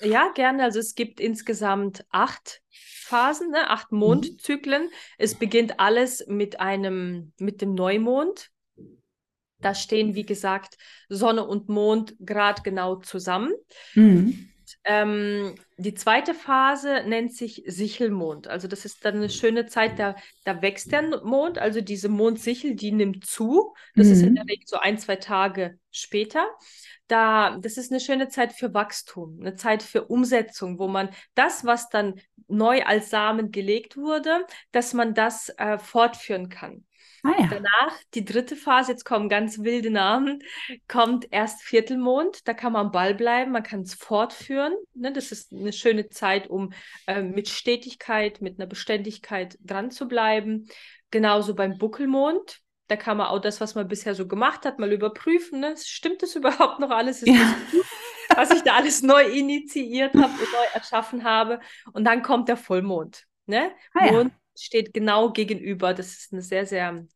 [0.00, 0.62] Ja, gerne.
[0.62, 3.70] Also es gibt insgesamt acht Phasen, ne?
[3.70, 3.98] acht Mhm.
[3.98, 4.90] Mondzyklen.
[5.18, 8.50] Es beginnt alles mit einem, mit dem Neumond.
[9.60, 10.76] Da stehen, wie gesagt,
[11.08, 13.52] Sonne und Mond gerade genau zusammen.
[13.94, 14.50] Mhm.
[14.82, 18.48] Ähm, die zweite Phase nennt sich Sichelmond.
[18.48, 22.74] Also das ist dann eine schöne Zeit, da, da wächst der Mond, also diese Mondsichel,
[22.74, 23.74] die nimmt zu.
[23.96, 24.48] Das ist in der Mhm.
[24.48, 26.46] Regel so ein, zwei Tage später.
[27.06, 31.64] Da, das ist eine schöne Zeit für Wachstum, eine Zeit für Umsetzung, wo man das,
[31.64, 36.84] was dann neu als Samen gelegt wurde, dass man das äh, fortführen kann.
[37.24, 37.46] Ah ja.
[37.48, 40.42] Danach, die dritte Phase, jetzt kommen ganz wilde Namen,
[40.88, 44.74] kommt erst Viertelmond, da kann man am Ball bleiben, man kann es fortführen.
[44.94, 45.12] Ne?
[45.12, 46.72] Das ist eine schöne Zeit, um
[47.06, 50.68] äh, mit Stetigkeit, mit einer Beständigkeit dran zu bleiben.
[51.10, 54.92] Genauso beim Buckelmond, da kann man auch das, was man bisher so gemacht hat, mal
[54.92, 55.60] überprüfen.
[55.60, 55.74] Ne?
[55.82, 57.22] Stimmt das überhaupt noch alles?
[57.22, 57.56] Ist Ja.
[57.70, 57.86] gut,
[58.36, 61.60] was ich da alles neu initiiert habe und neu erschaffen habe?
[61.92, 63.24] Und dann kommt der Vollmond.
[63.46, 63.70] Ne?
[63.94, 64.12] Ah ja.
[64.12, 65.94] Mond steht genau gegenüber.
[65.94, 67.06] Das ist eine sehr, sehr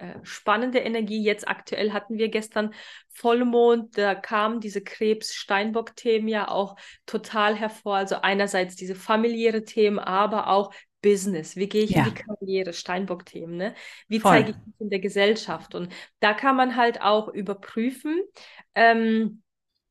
[0.00, 1.22] äh, spannende Energie.
[1.22, 2.74] Jetzt aktuell hatten wir gestern
[3.10, 7.96] Vollmond, da kamen diese Krebs-Steinbock-Themen ja auch total hervor.
[7.96, 11.56] Also einerseits diese familiäre Themen, aber auch Business.
[11.56, 12.04] Wie gehe ich Ja.
[12.06, 12.72] in die Karriere?
[12.72, 13.74] Steinbock-Themen, ne?
[14.08, 14.32] Wie Voll.
[14.32, 15.74] zeige ich mich in der Gesellschaft?
[15.74, 18.20] Und da kann man halt auch überprüfen,
[18.74, 19.42] ähm,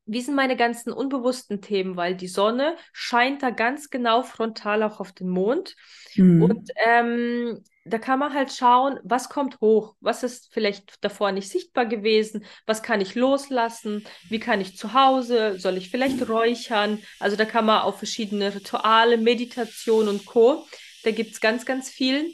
[0.06, 5.00] wie sind meine ganzen unbewussten Themen, weil die Sonne scheint da ganz genau frontal auch
[5.00, 5.76] auf den Mond.
[6.16, 6.42] Mhm.
[6.44, 11.50] Und ähm, da kann man halt schauen, was kommt hoch, was ist vielleicht davor nicht
[11.50, 17.00] sichtbar gewesen, was kann ich loslassen, wie kann ich zu Hause, soll ich vielleicht räuchern.
[17.20, 20.66] Also da kann man auf verschiedene Rituale, Meditation und Co.
[21.04, 22.30] Da gibt es ganz, ganz viel.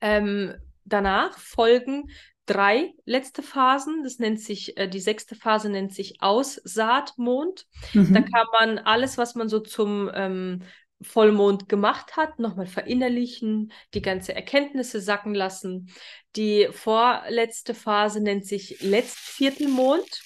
[0.00, 2.10] Ähm, danach folgen
[2.46, 4.02] drei letzte Phasen.
[4.04, 7.66] Das nennt sich, äh, die sechste Phase nennt sich Aussaatmond.
[8.12, 8.22] Da Mhm.
[8.22, 10.62] kann man alles, was man so zum ähm,
[11.00, 15.90] Vollmond gemacht hat, nochmal verinnerlichen, die ganze Erkenntnisse sacken lassen.
[16.36, 20.22] Die vorletzte Phase nennt sich Letztviertelmond.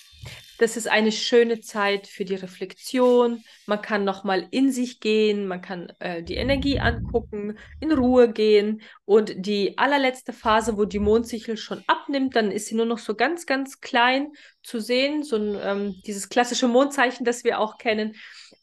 [0.58, 3.42] Das ist eine schöne Zeit für die Reflexion.
[3.66, 8.82] Man kann nochmal in sich gehen, man kann äh, die Energie angucken, in Ruhe gehen.
[9.04, 13.16] Und die allerletzte Phase, wo die Mondsichel schon abnimmt, dann ist sie nur noch so
[13.16, 14.28] ganz, ganz klein
[14.62, 15.24] zu sehen.
[15.24, 18.14] So ein, ähm, dieses klassische Mondzeichen, das wir auch kennen.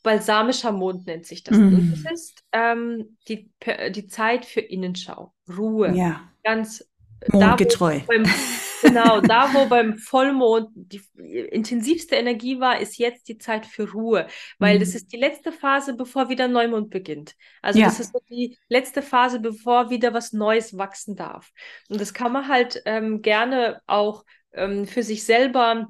[0.04, 1.60] Balsamischer Mond nennt sich das.
[1.70, 1.94] Und Mhm.
[2.06, 3.52] das ist ähm, die,
[3.92, 6.02] die Zeit für Innenschau, Ruhe.
[6.02, 6.82] Ja, Ganz
[7.22, 8.02] äh, da, mondgetreu.
[8.08, 8.40] beim,
[8.82, 14.28] genau, da wo beim Vollmond die intensivste Energie war, ist jetzt die Zeit für Ruhe,
[14.58, 14.96] weil das Mhm.
[14.96, 17.36] ist die letzte Phase, bevor wieder Neumond beginnt.
[17.62, 17.84] Also Ja.
[17.84, 21.52] das ist so die letzte Phase, bevor wieder was Neues wachsen darf.
[21.90, 25.88] Und das kann man halt ähm, gerne auch ähm, für sich selber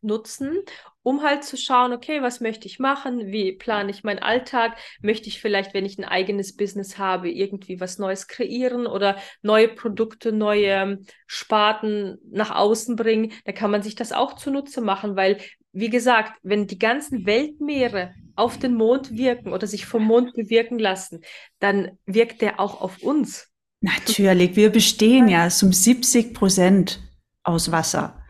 [0.00, 0.58] nutzen,
[1.06, 3.28] um halt zu schauen, okay, was möchte ich machen?
[3.28, 4.76] Wie plane ich meinen Alltag?
[5.00, 9.68] Möchte ich vielleicht, wenn ich ein eigenes Business habe, irgendwie was Neues kreieren oder neue
[9.68, 13.32] Produkte, neue ähm, Sparten nach außen bringen?
[13.44, 15.38] Da kann man sich das auch zunutze machen, weil,
[15.70, 20.80] wie gesagt, wenn die ganzen Weltmeere auf den Mond wirken oder sich vom Mond bewirken
[20.80, 21.20] lassen,
[21.60, 23.52] dann wirkt der auch auf uns.
[23.80, 27.00] Natürlich, wir bestehen ja zum 70 Prozent
[27.44, 28.25] aus Wasser.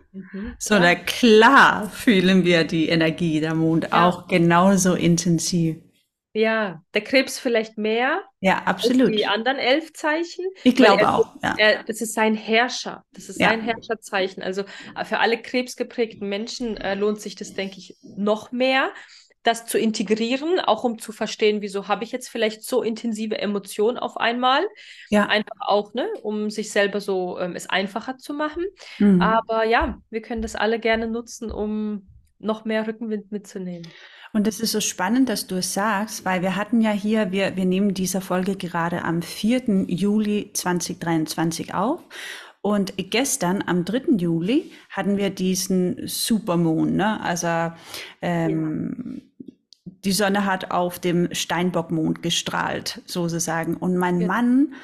[0.59, 0.81] So, Ja.
[0.81, 4.09] na klar fühlen wir die Energie der Mond Ja.
[4.09, 5.77] auch genauso intensiv.
[6.35, 9.15] Ja, der Krebs vielleicht mehr Ja, als absolut.
[9.15, 10.45] die anderen elf Zeichen.
[10.65, 11.55] Ich glaube auch, ja.
[11.57, 13.05] Er, das ist sein Herrscher.
[13.13, 13.49] Das ist Ja.
[13.49, 14.43] sein Herrscherzeichen.
[14.43, 18.91] Also äh, für alle krebsgeprägten Menschen äh, lohnt sich das, denke ich, noch mehr,
[19.47, 23.97] das zu integrieren, auch um zu verstehen, wieso habe ich jetzt vielleicht so intensive Emotionen
[23.97, 24.67] auf einmal.
[25.09, 25.27] Ja.
[25.27, 28.65] Einfach auch, ne, um sich selber so ähm, es einfacher zu machen.
[28.99, 29.23] Mhm.
[29.23, 33.87] Aber ja, wir können das alle gerne nutzen, um noch mehr Rückenwind mitzunehmen.
[34.33, 37.57] Und es ist so spannend, dass du es sagst, weil wir hatten ja hier, wir,
[37.57, 39.87] wir nehmen diese Folge gerade am 4.
[39.87, 42.03] Juli 2023 auf.
[42.61, 44.17] Und gestern, am 3.
[44.19, 46.97] Juli, hatten wir diesen Supermoon.
[46.97, 47.21] Ne?
[47.21, 47.73] Also
[48.21, 49.36] ähm, ja.
[50.05, 53.77] Die Sonne hat auf dem Steinbockmond gestrahlt, sozusagen.
[53.77, 54.27] Und mein ja.
[54.27, 54.75] Mann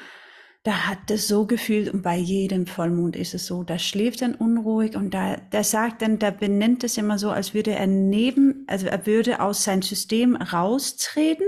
[0.63, 4.33] da hat es so gefühlt und bei jedem Vollmond ist es so, da schläft dann
[4.33, 8.63] unruhig und da, der sagt dann, der benennt es immer so, als würde er neben,
[8.67, 11.45] also er würde aus seinem System raustreten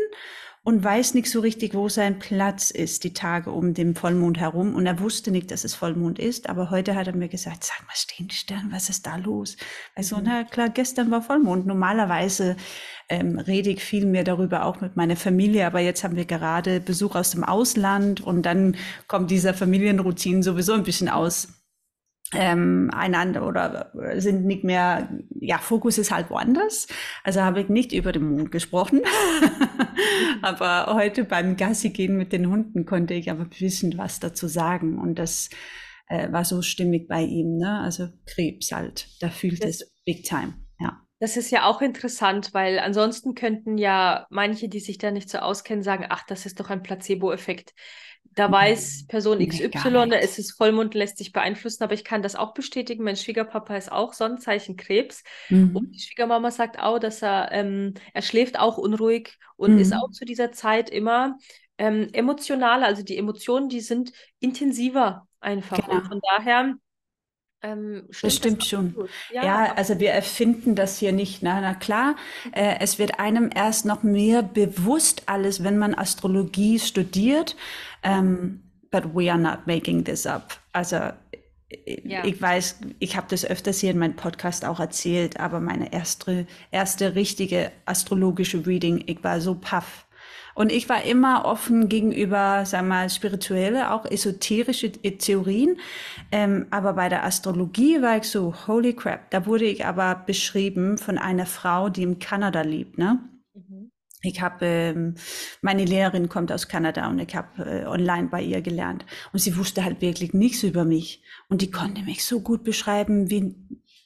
[0.66, 4.74] und weiß nicht so richtig, wo sein Platz ist, die Tage um den Vollmond herum.
[4.74, 6.50] Und er wusste nicht, dass es Vollmond ist.
[6.50, 9.58] Aber heute hat er mir gesagt, sag mal, stehen die Sterne, was ist da los?
[9.94, 10.24] Also, mhm.
[10.26, 11.68] na klar, gestern war Vollmond.
[11.68, 12.58] Normalerweise
[13.10, 15.68] ähm, rede ich viel mehr darüber auch mit meiner Familie.
[15.68, 18.76] Aber jetzt haben wir gerade Besuch aus dem Ausland und dann
[19.08, 21.50] kommt dieser Familienroutine sowieso ein bisschen aus
[22.34, 25.10] ähm, einander oder sind nicht mehr,
[25.40, 26.88] ja, Fokus ist halt woanders.
[27.24, 29.02] Also habe ich nicht über den Mond gesprochen.
[30.42, 34.98] aber heute beim Gassi gehen mit den Hunden konnte ich aber wissen, was dazu sagen.
[35.00, 35.50] Und das
[36.08, 37.80] äh, war so stimmig bei ihm, ne?
[37.80, 41.02] Also Krebs halt, da fühlt das, es big time, ja.
[41.20, 45.40] Das ist ja auch interessant, weil ansonsten könnten ja manche, die sich da nicht so
[45.40, 47.74] auskennen, sagen, ach, das ist doch ein Placebo-Effekt
[48.34, 52.36] da weiß Person XY, da ist es Vollmond, lässt sich beeinflussen, aber ich kann das
[52.36, 53.04] auch bestätigen.
[53.04, 55.24] Mein Schwiegerpapa ist auch Sonnenzeichen Krebs.
[55.50, 55.76] Mhm.
[55.76, 59.80] Und die Schwiegermama sagt auch, dass er, ähm, er schläft auch unruhig und mhm.
[59.80, 61.38] ist auch zu dieser Zeit immer
[61.78, 62.88] ähm, emotionaler.
[62.88, 65.78] Also die Emotionen, die sind intensiver einfach.
[65.78, 66.00] Genau.
[66.00, 66.76] Und von daher
[67.66, 68.96] ähm, das stimmt das schon.
[69.32, 71.42] Ja, ja, also wir erfinden das hier nicht.
[71.42, 72.16] Na, na klar,
[72.52, 77.56] äh, es wird einem erst noch mehr bewusst alles, wenn man Astrologie studiert.
[78.04, 78.62] Ähm,
[78.92, 80.60] but we are not making this up.
[80.72, 80.98] Also
[82.04, 82.24] ja.
[82.24, 86.46] ich weiß, ich habe das öfters hier in meinem Podcast auch erzählt, aber meine erste,
[86.72, 90.05] erste richtige astrologische Reading, ich war so paff
[90.56, 95.78] und ich war immer offen gegenüber, sagen wir mal, spirituelle, auch esoterische Theorien.
[96.32, 99.30] Ähm, aber bei der Astrologie war ich so, holy crap.
[99.32, 103.20] Da wurde ich aber beschrieben von einer Frau, die in Kanada lebt, ne?
[103.54, 103.92] Mhm.
[104.22, 105.16] Ich habe, ähm,
[105.62, 109.06] meine Lehrerin kommt aus Kanada und ich habe äh, online bei ihr gelernt.
[109.34, 111.22] Und sie wusste halt wirklich nichts über mich.
[111.50, 113.56] Und die konnte mich so gut beschreiben, wie,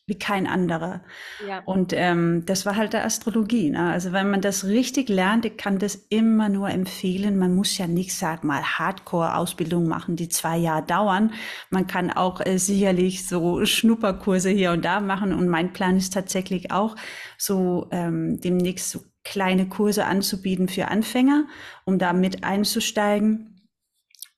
[0.10, 1.02] wie kein anderer.
[1.48, 1.62] Ja.
[1.66, 3.70] Und ähm, das war halt der Astrologie.
[3.70, 3.90] Ne?
[3.92, 7.38] Also wenn man das richtig lernt, ich kann das immer nur empfehlen.
[7.38, 11.32] Man muss ja nicht, sag mal, Hardcore-Ausbildung machen, die zwei Jahre dauern.
[11.70, 15.34] Man kann auch äh, sicherlich so Schnupperkurse hier und da machen.
[15.34, 16.96] Und mein Plan ist tatsächlich auch,
[17.38, 21.46] so ähm, demnächst so kleine Kurse anzubieten für Anfänger,
[21.86, 23.62] um da mit einzusteigen,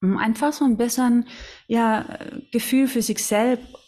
[0.02, 1.26] um einfach so ein besseren
[1.68, 2.20] ja,
[2.52, 3.81] Gefühl für sich selbst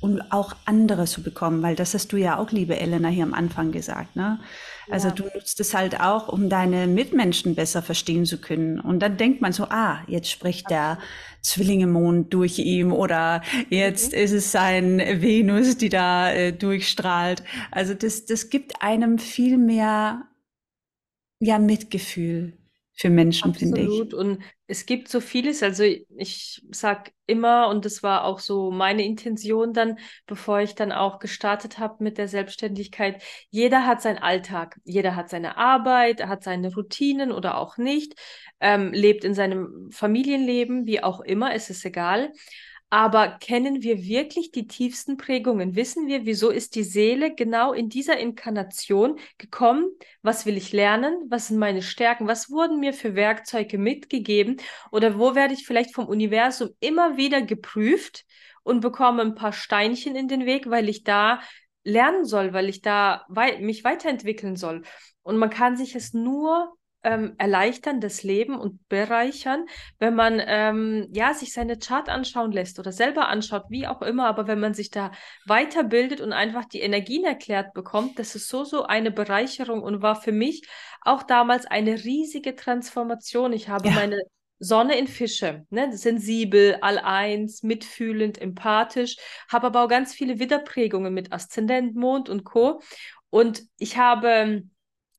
[0.00, 3.34] und auch andere zu bekommen, weil das hast du ja auch, liebe Elena, hier am
[3.34, 4.16] Anfang gesagt.
[4.16, 4.40] Ne?
[4.90, 5.14] Also ja.
[5.14, 8.80] du nutzt es halt auch, um deine Mitmenschen besser verstehen zu können.
[8.80, 10.98] Und dann denkt man so, ah, jetzt spricht der
[11.42, 14.18] Zwillinge-Mond durch ihm oder jetzt mhm.
[14.18, 17.42] ist es sein Venus, die da äh, durchstrahlt.
[17.70, 20.22] Also das, das gibt einem viel mehr
[21.40, 22.59] ja, Mitgefühl
[23.00, 23.86] für Menschen, finde ich.
[23.86, 24.12] Absolut.
[24.12, 25.62] Und es gibt so vieles.
[25.62, 30.92] Also ich sage immer, und das war auch so meine Intention dann, bevor ich dann
[30.92, 36.44] auch gestartet habe mit der Selbstständigkeit, jeder hat seinen Alltag, jeder hat seine Arbeit, hat
[36.44, 38.20] seine Routinen oder auch nicht,
[38.60, 42.32] ähm, lebt in seinem Familienleben, wie auch immer, es ist egal.
[42.92, 45.76] Aber kennen wir wirklich die tiefsten Prägungen?
[45.76, 49.88] Wissen wir, wieso ist die Seele genau in dieser Inkarnation gekommen?
[50.22, 51.14] Was will ich lernen?
[51.28, 52.26] Was sind meine Stärken?
[52.26, 54.56] Was wurden mir für Werkzeuge mitgegeben?
[54.90, 58.24] Oder wo werde ich vielleicht vom Universum immer wieder geprüft
[58.64, 61.40] und bekomme ein paar Steinchen in den Weg, weil ich da
[61.84, 64.82] lernen soll, weil ich da wei mich weiterentwickeln soll?
[65.22, 69.66] Und man kann sich es nur ähm, erleichtern das Leben und bereichern,
[69.98, 74.26] wenn man ähm, ja sich seine Chart anschauen lässt oder selber anschaut, wie auch immer,
[74.26, 75.10] aber wenn man sich da
[75.46, 80.20] weiterbildet und einfach die Energien erklärt bekommt, das ist so so eine Bereicherung und war
[80.20, 80.62] für mich
[81.02, 83.52] auch damals eine riesige Transformation.
[83.52, 83.94] Ich habe ja.
[83.94, 84.20] meine
[84.58, 85.96] Sonne in Fische, ne?
[85.96, 89.16] sensibel, all-eins, mitfühlend, empathisch,
[89.50, 92.82] habe aber auch ganz viele Widerprägungen mit Aszendent, Mond und Co.
[93.30, 94.64] Und ich habe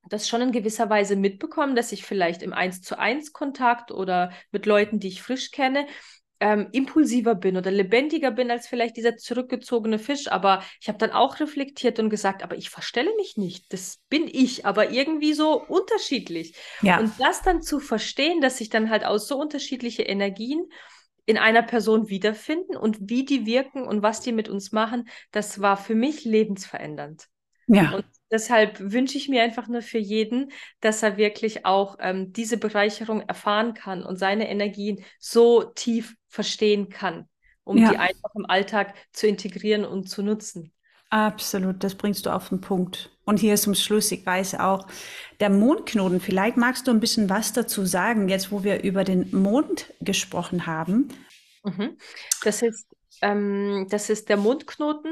[0.09, 4.31] das schon in gewisser Weise mitbekommen, dass ich vielleicht im 1 zu 1 Kontakt oder
[4.51, 5.85] mit Leuten, die ich frisch kenne,
[6.41, 10.27] ähm, impulsiver bin oder lebendiger bin als vielleicht dieser zurückgezogene Fisch.
[10.27, 13.71] Aber ich habe dann auch reflektiert und gesagt, aber ich verstelle mich nicht.
[13.71, 16.55] Das bin ich, aber irgendwie so unterschiedlich.
[16.81, 16.99] Ja.
[16.99, 20.65] Und das dann zu verstehen, dass sich dann halt aus so unterschiedliche Energien
[21.27, 25.61] in einer Person wiederfinden und wie die wirken und was die mit uns machen, das
[25.61, 27.27] war für mich lebensverändernd.
[27.73, 27.95] Ja.
[27.95, 30.51] Und deshalb wünsche ich mir einfach nur für jeden,
[30.81, 36.89] dass er wirklich auch ähm, diese Bereicherung erfahren kann und seine Energien so tief verstehen
[36.89, 37.29] kann,
[37.63, 37.89] um ja.
[37.89, 40.73] die einfach im Alltag zu integrieren und zu nutzen.
[41.09, 43.11] Absolut, das bringst du auf den Punkt.
[43.25, 44.87] Und hier zum Schluss, ich weiß auch,
[45.39, 49.29] der Mondknoten, vielleicht magst du ein bisschen was dazu sagen, jetzt wo wir über den
[49.31, 51.09] Mond gesprochen haben.
[51.63, 51.97] Mhm.
[52.43, 52.87] Das ist
[53.21, 55.11] ähm, das ist der Mondknoten,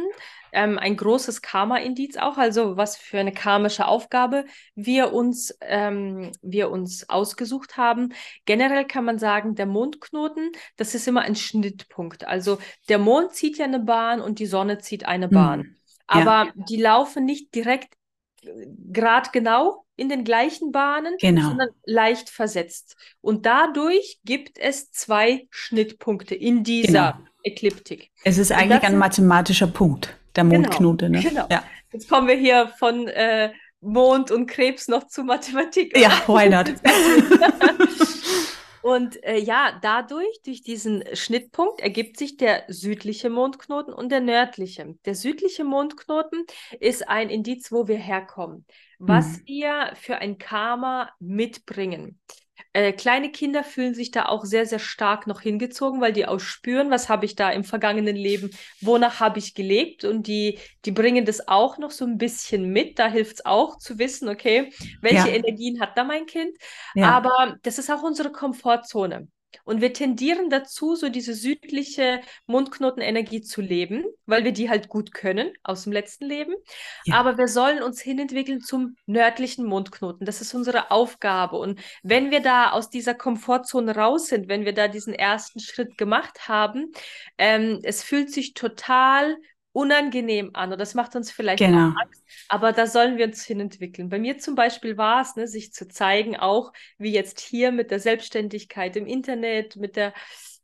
[0.51, 4.45] ähm, ein großes Karma-Indiz auch, also was für eine karmische Aufgabe
[4.75, 8.13] wir uns, ähm, wir uns ausgesucht haben.
[8.45, 12.25] Generell kann man sagen, der Mondknoten, das ist immer ein Schnittpunkt.
[12.25, 15.33] Also der Mond zieht ja eine Bahn und die Sonne zieht eine hm.
[15.33, 15.59] Bahn.
[15.59, 15.75] Mhm.
[16.07, 16.53] Aber ja.
[16.55, 17.93] die laufen nicht direkt
[18.93, 21.49] grad genau in den gleichen Bahnen, genau.
[21.49, 22.95] sondern leicht versetzt.
[23.21, 27.29] Und dadurch gibt es zwei Schnittpunkte in dieser genau.
[27.43, 28.11] Ekliptik.
[28.23, 31.09] Es ist eigentlich ein mathematischer Punkt, der genau, Mondknote.
[31.09, 31.21] Ne?
[31.21, 31.47] Genau.
[31.49, 31.63] Ja.
[31.91, 35.97] Jetzt kommen wir hier von äh, Mond und Krebs noch zu Mathematik.
[35.97, 36.73] Ja, why not?
[38.81, 44.95] Und äh, ja, dadurch, durch diesen Schnittpunkt, ergibt sich der südliche Mondknoten und der nördliche.
[45.05, 46.45] Der südliche Mondknoten
[46.79, 48.65] ist ein Indiz, wo wir herkommen,
[48.97, 49.47] was mhm.
[49.47, 52.19] wir für ein Karma mitbringen.
[52.73, 56.39] Äh, kleine Kinder fühlen sich da auch sehr, sehr stark noch hingezogen, weil die auch
[56.39, 58.51] spüren, was habe ich da im vergangenen Leben,
[58.81, 62.99] wonach habe ich gelebt und die, die bringen das auch noch so ein bisschen mit.
[62.99, 65.33] Da hilft es auch zu wissen, okay, welche ja.
[65.35, 66.55] Energien hat da mein Kind.
[66.93, 67.11] Ja.
[67.11, 69.27] Aber das ist auch unsere Komfortzone.
[69.63, 75.13] Und wir tendieren dazu, so diese südliche Mundknotenenergie zu leben, weil wir die halt gut
[75.13, 76.53] können aus dem letzten Leben.
[77.05, 77.15] Ja.
[77.15, 80.25] Aber wir sollen uns hinentwickeln zum nördlichen Mundknoten.
[80.25, 81.57] Das ist unsere Aufgabe.
[81.57, 85.97] Und wenn wir da aus dieser Komfortzone raus sind, wenn wir da diesen ersten Schritt
[85.97, 86.91] gemacht haben,
[87.37, 89.37] ähm, es fühlt sich total
[89.79, 91.93] unangenehm an und das macht uns vielleicht genau.
[91.97, 94.09] Angst, aber da sollen wir uns hinentwickeln.
[94.09, 97.89] Bei mir zum Beispiel war es, ne, sich zu zeigen, auch wie jetzt hier mit
[97.89, 100.13] der Selbstständigkeit im Internet, mit der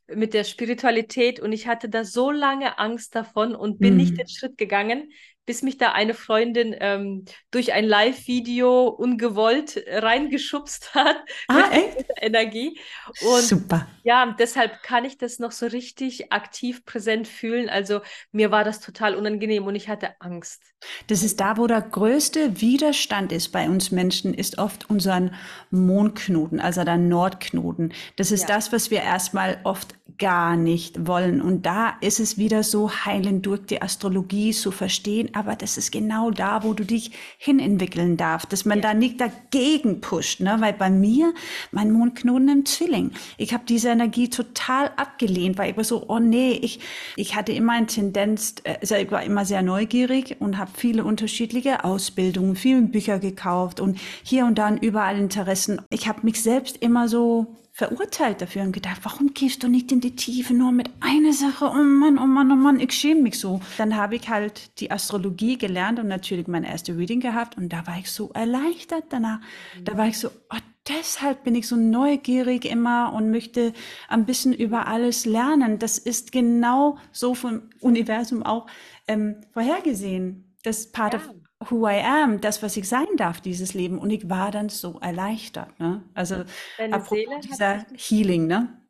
[0.07, 4.01] mit der Spiritualität und ich hatte da so lange Angst davon und bin mhm.
[4.01, 5.09] nicht den Schritt gegangen,
[5.45, 11.17] bis mich da eine Freundin ähm, durch ein Live-Video ungewollt reingeschubst hat
[11.47, 12.05] ah, echt?
[12.21, 12.79] Energie.
[13.21, 13.87] Und Super.
[14.03, 17.69] Ja, deshalb kann ich das noch so richtig aktiv präsent fühlen.
[17.69, 20.61] Also mir war das total unangenehm und ich hatte Angst.
[21.07, 25.31] Das ist da, wo der größte Widerstand ist bei uns Menschen, ist oft unser
[25.71, 27.93] Mondknoten, also der Nordknoten.
[28.15, 28.55] Das ist ja.
[28.55, 31.41] das, was wir erstmal oft gar nicht wollen.
[31.41, 35.91] Und da ist es wieder so heilend durch die Astrologie zu verstehen, aber das ist
[35.91, 38.89] genau da, wo du dich hinentwickeln darfst, dass man ja.
[38.89, 40.55] da nicht dagegen pusht, ne?
[40.59, 41.33] weil bei mir,
[41.71, 46.19] mein Mondknoten im Zwilling, ich habe diese Energie total abgelehnt, weil ich war so, oh
[46.19, 46.79] nee, ich,
[47.17, 51.83] ich hatte immer eine Tendenz, also ich war immer sehr neugierig und habe viele unterschiedliche
[51.83, 55.81] Ausbildungen, viele Bücher gekauft und hier und da überall Interessen.
[55.89, 59.99] Ich habe mich selbst immer so verurteilt dafür und gedacht, warum gehst du nicht in
[59.99, 61.65] die Tiefe nur mit einer Sache?
[61.65, 63.59] Oh Mann, oh Mann, oh Mann, ich schäme mich so.
[63.77, 67.85] Dann habe ich halt die Astrologie gelernt und natürlich mein erste Reading gehabt und da
[67.85, 69.41] war ich so erleichtert danach.
[69.83, 70.57] Da war ich so, oh,
[70.87, 73.73] deshalb bin ich so neugierig immer und möchte
[74.07, 75.77] ein bisschen über alles lernen.
[75.77, 78.67] Das ist genau so vom Universum auch
[79.05, 80.55] ähm, vorhergesehen.
[80.63, 81.19] Das Part ja.
[81.19, 81.29] of
[81.69, 83.99] who I am, das, was ich sein darf, dieses Leben.
[83.99, 85.79] Und ich war dann so erleichtert.
[85.79, 86.03] Ne?
[86.13, 86.43] Also
[86.77, 88.81] deine Seele dieser Healing, ne?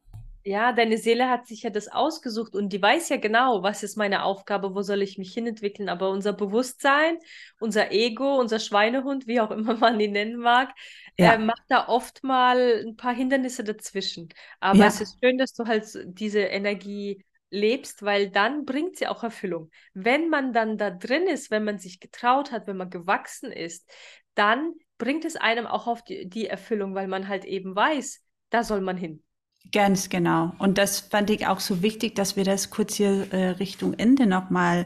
[0.48, 3.98] Ja, deine Seele hat sich ja das ausgesucht und die weiß ja genau, was ist
[3.98, 5.90] meine Aufgabe, wo soll ich mich hinentwickeln.
[5.90, 7.18] Aber unser Bewusstsein,
[7.60, 10.70] unser Ego, unser Schweinehund, wie auch immer man ihn nennen mag,
[11.18, 11.34] ja.
[11.34, 14.30] äh, macht da oft mal ein paar Hindernisse dazwischen.
[14.60, 14.86] Aber ja.
[14.86, 17.24] es ist schön, dass du halt diese Energie
[17.56, 19.72] lebst, weil dann bringt sie auch Erfüllung.
[19.94, 23.92] Wenn man dann da drin ist, wenn man sich getraut hat, wenn man gewachsen ist,
[24.36, 28.64] dann bringt es einem auch auf die, die Erfüllung, weil man halt eben weiß, da
[28.64, 29.25] soll man hin.
[29.72, 30.54] Ganz genau.
[30.58, 34.26] Und das fand ich auch so wichtig, dass wir das kurz hier äh, Richtung Ende
[34.26, 34.86] nochmal,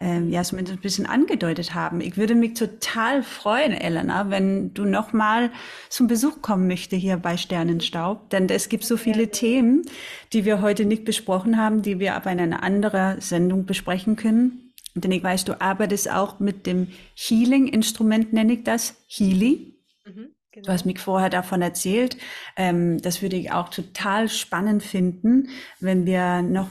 [0.00, 2.00] äh, ja, zumindest ein bisschen angedeutet haben.
[2.00, 5.50] Ich würde mich total freuen, Elena, wenn du nochmal
[5.88, 8.28] zum Besuch kommen möchte hier bei Sternenstaub.
[8.30, 9.30] Denn es gibt so viele ja.
[9.30, 9.82] Themen,
[10.32, 14.72] die wir heute nicht besprochen haben, die wir aber in einer anderen Sendung besprechen können.
[14.94, 19.74] Denn ich weiß, du arbeitest auch mit dem Healing-Instrument, nenne ich das, Healy.
[20.06, 20.35] Mhm.
[20.56, 20.68] Genau.
[20.68, 22.16] Du hast mir vorher davon erzählt.
[22.56, 25.50] Ähm, das würde ich auch total spannend finden,
[25.80, 26.70] wenn wir noch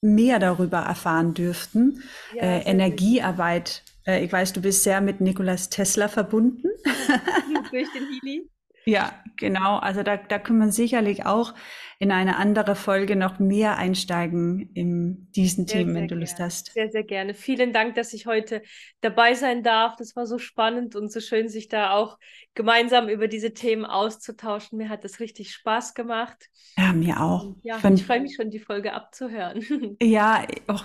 [0.00, 2.04] mehr darüber erfahren dürften.
[2.32, 3.82] Ja, äh, Energiearbeit.
[4.06, 6.68] Äh, ich weiß, du bist sehr mit Nikolaus Tesla verbunden.
[7.72, 8.48] Durch den Healy.
[8.84, 9.78] Ja, genau.
[9.78, 11.52] Also da, da können wir sicherlich auch
[11.98, 16.20] in eine andere Folge noch mehr einsteigen in diesen sehr, Themen, wenn du gerne.
[16.20, 16.72] Lust hast.
[16.72, 17.32] Sehr, sehr gerne.
[17.32, 18.62] Vielen Dank, dass ich heute
[19.00, 19.96] dabei sein darf.
[19.96, 22.18] Das war so spannend und so schön, sich da auch
[22.54, 24.78] gemeinsam über diese Themen auszutauschen.
[24.78, 26.48] Mir hat das richtig Spaß gemacht.
[26.76, 27.44] Ja, mir auch.
[27.44, 29.64] Und ja, Von, ich freue mich schon, die Folge abzuhören.
[30.02, 30.42] Ja,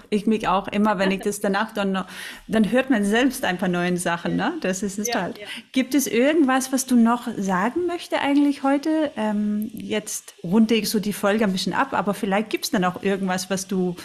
[0.10, 0.68] ich mich auch.
[0.68, 2.08] Immer wenn ich das danach dann noch,
[2.48, 4.36] dann hört man selbst ein paar neue Sachen.
[4.36, 4.54] Ne?
[4.62, 5.40] Das ist es ja, halt.
[5.40, 5.48] Ja.
[5.72, 9.12] Gibt es irgendwas, was du noch sagen möchtest eigentlich heute?
[9.18, 12.86] Ähm, jetzt runde ich so die Folge ein bisschen ab, aber vielleicht gibt es dann
[12.86, 13.96] auch irgendwas, was du.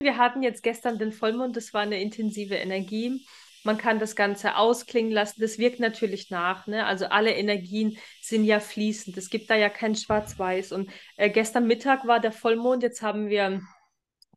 [0.00, 3.24] Wir hatten jetzt gestern den Vollmond, das war eine intensive Energie.
[3.64, 5.40] Man kann das Ganze ausklingen lassen.
[5.40, 6.66] Das wirkt natürlich nach.
[6.66, 6.84] Ne?
[6.84, 9.16] Also alle Energien sind ja fließend.
[9.16, 10.72] Es gibt da ja kein Schwarz-Weiß.
[10.72, 12.82] Und äh, gestern Mittag war der Vollmond.
[12.82, 13.60] Jetzt haben wir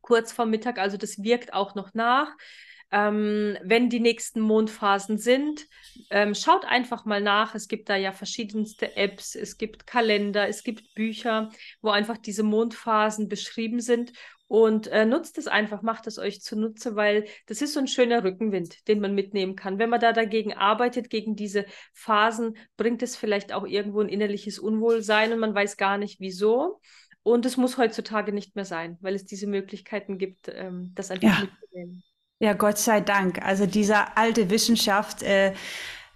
[0.02, 0.78] kurz vor Mittag.
[0.78, 2.28] Also das wirkt auch noch nach
[2.92, 5.66] ähm, wenn die nächsten Mondphasen sind.
[6.10, 7.56] Ähm, schaut einfach mal nach.
[7.56, 11.50] Es gibt da ja verschiedenste Apps, es gibt Kalender, es gibt Bücher,
[11.82, 14.14] wo einfach diese Mondphasen beschrieben sind.
[14.48, 18.24] Und äh, nutzt es einfach, macht es euch zunutze, weil das ist so ein schöner
[18.24, 19.80] Rückenwind, den man mitnehmen kann.
[19.80, 24.60] Wenn man da dagegen arbeitet, gegen diese Phasen, bringt es vielleicht auch irgendwo ein innerliches
[24.60, 26.80] Unwohlsein und man weiß gar nicht wieso.
[27.24, 31.40] Und es muss heutzutage nicht mehr sein, weil es diese Möglichkeiten gibt, ähm, das einfach
[31.40, 31.42] ja.
[31.42, 32.04] mitzunehmen.
[32.40, 33.42] Ja, Gott sei Dank.
[33.42, 35.54] Also diese alte Wissenschaft äh,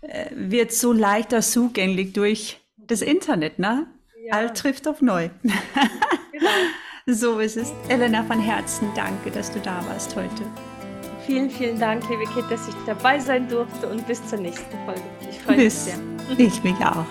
[0.01, 3.87] äh, wird so leichter zugänglich durch das Internet, ne?
[4.25, 4.33] Ja.
[4.33, 5.29] Alt trifft auf neu.
[6.31, 6.49] Genau.
[7.07, 7.71] so ist es.
[7.87, 10.43] Elena, von Herzen danke, dass du da warst heute.
[11.25, 15.01] Vielen, vielen Dank, liebe Kit, dass ich dabei sein durfte und bis zur nächsten Folge.
[15.29, 15.99] Ich freue mich sehr.
[16.37, 17.05] Ich mich auch.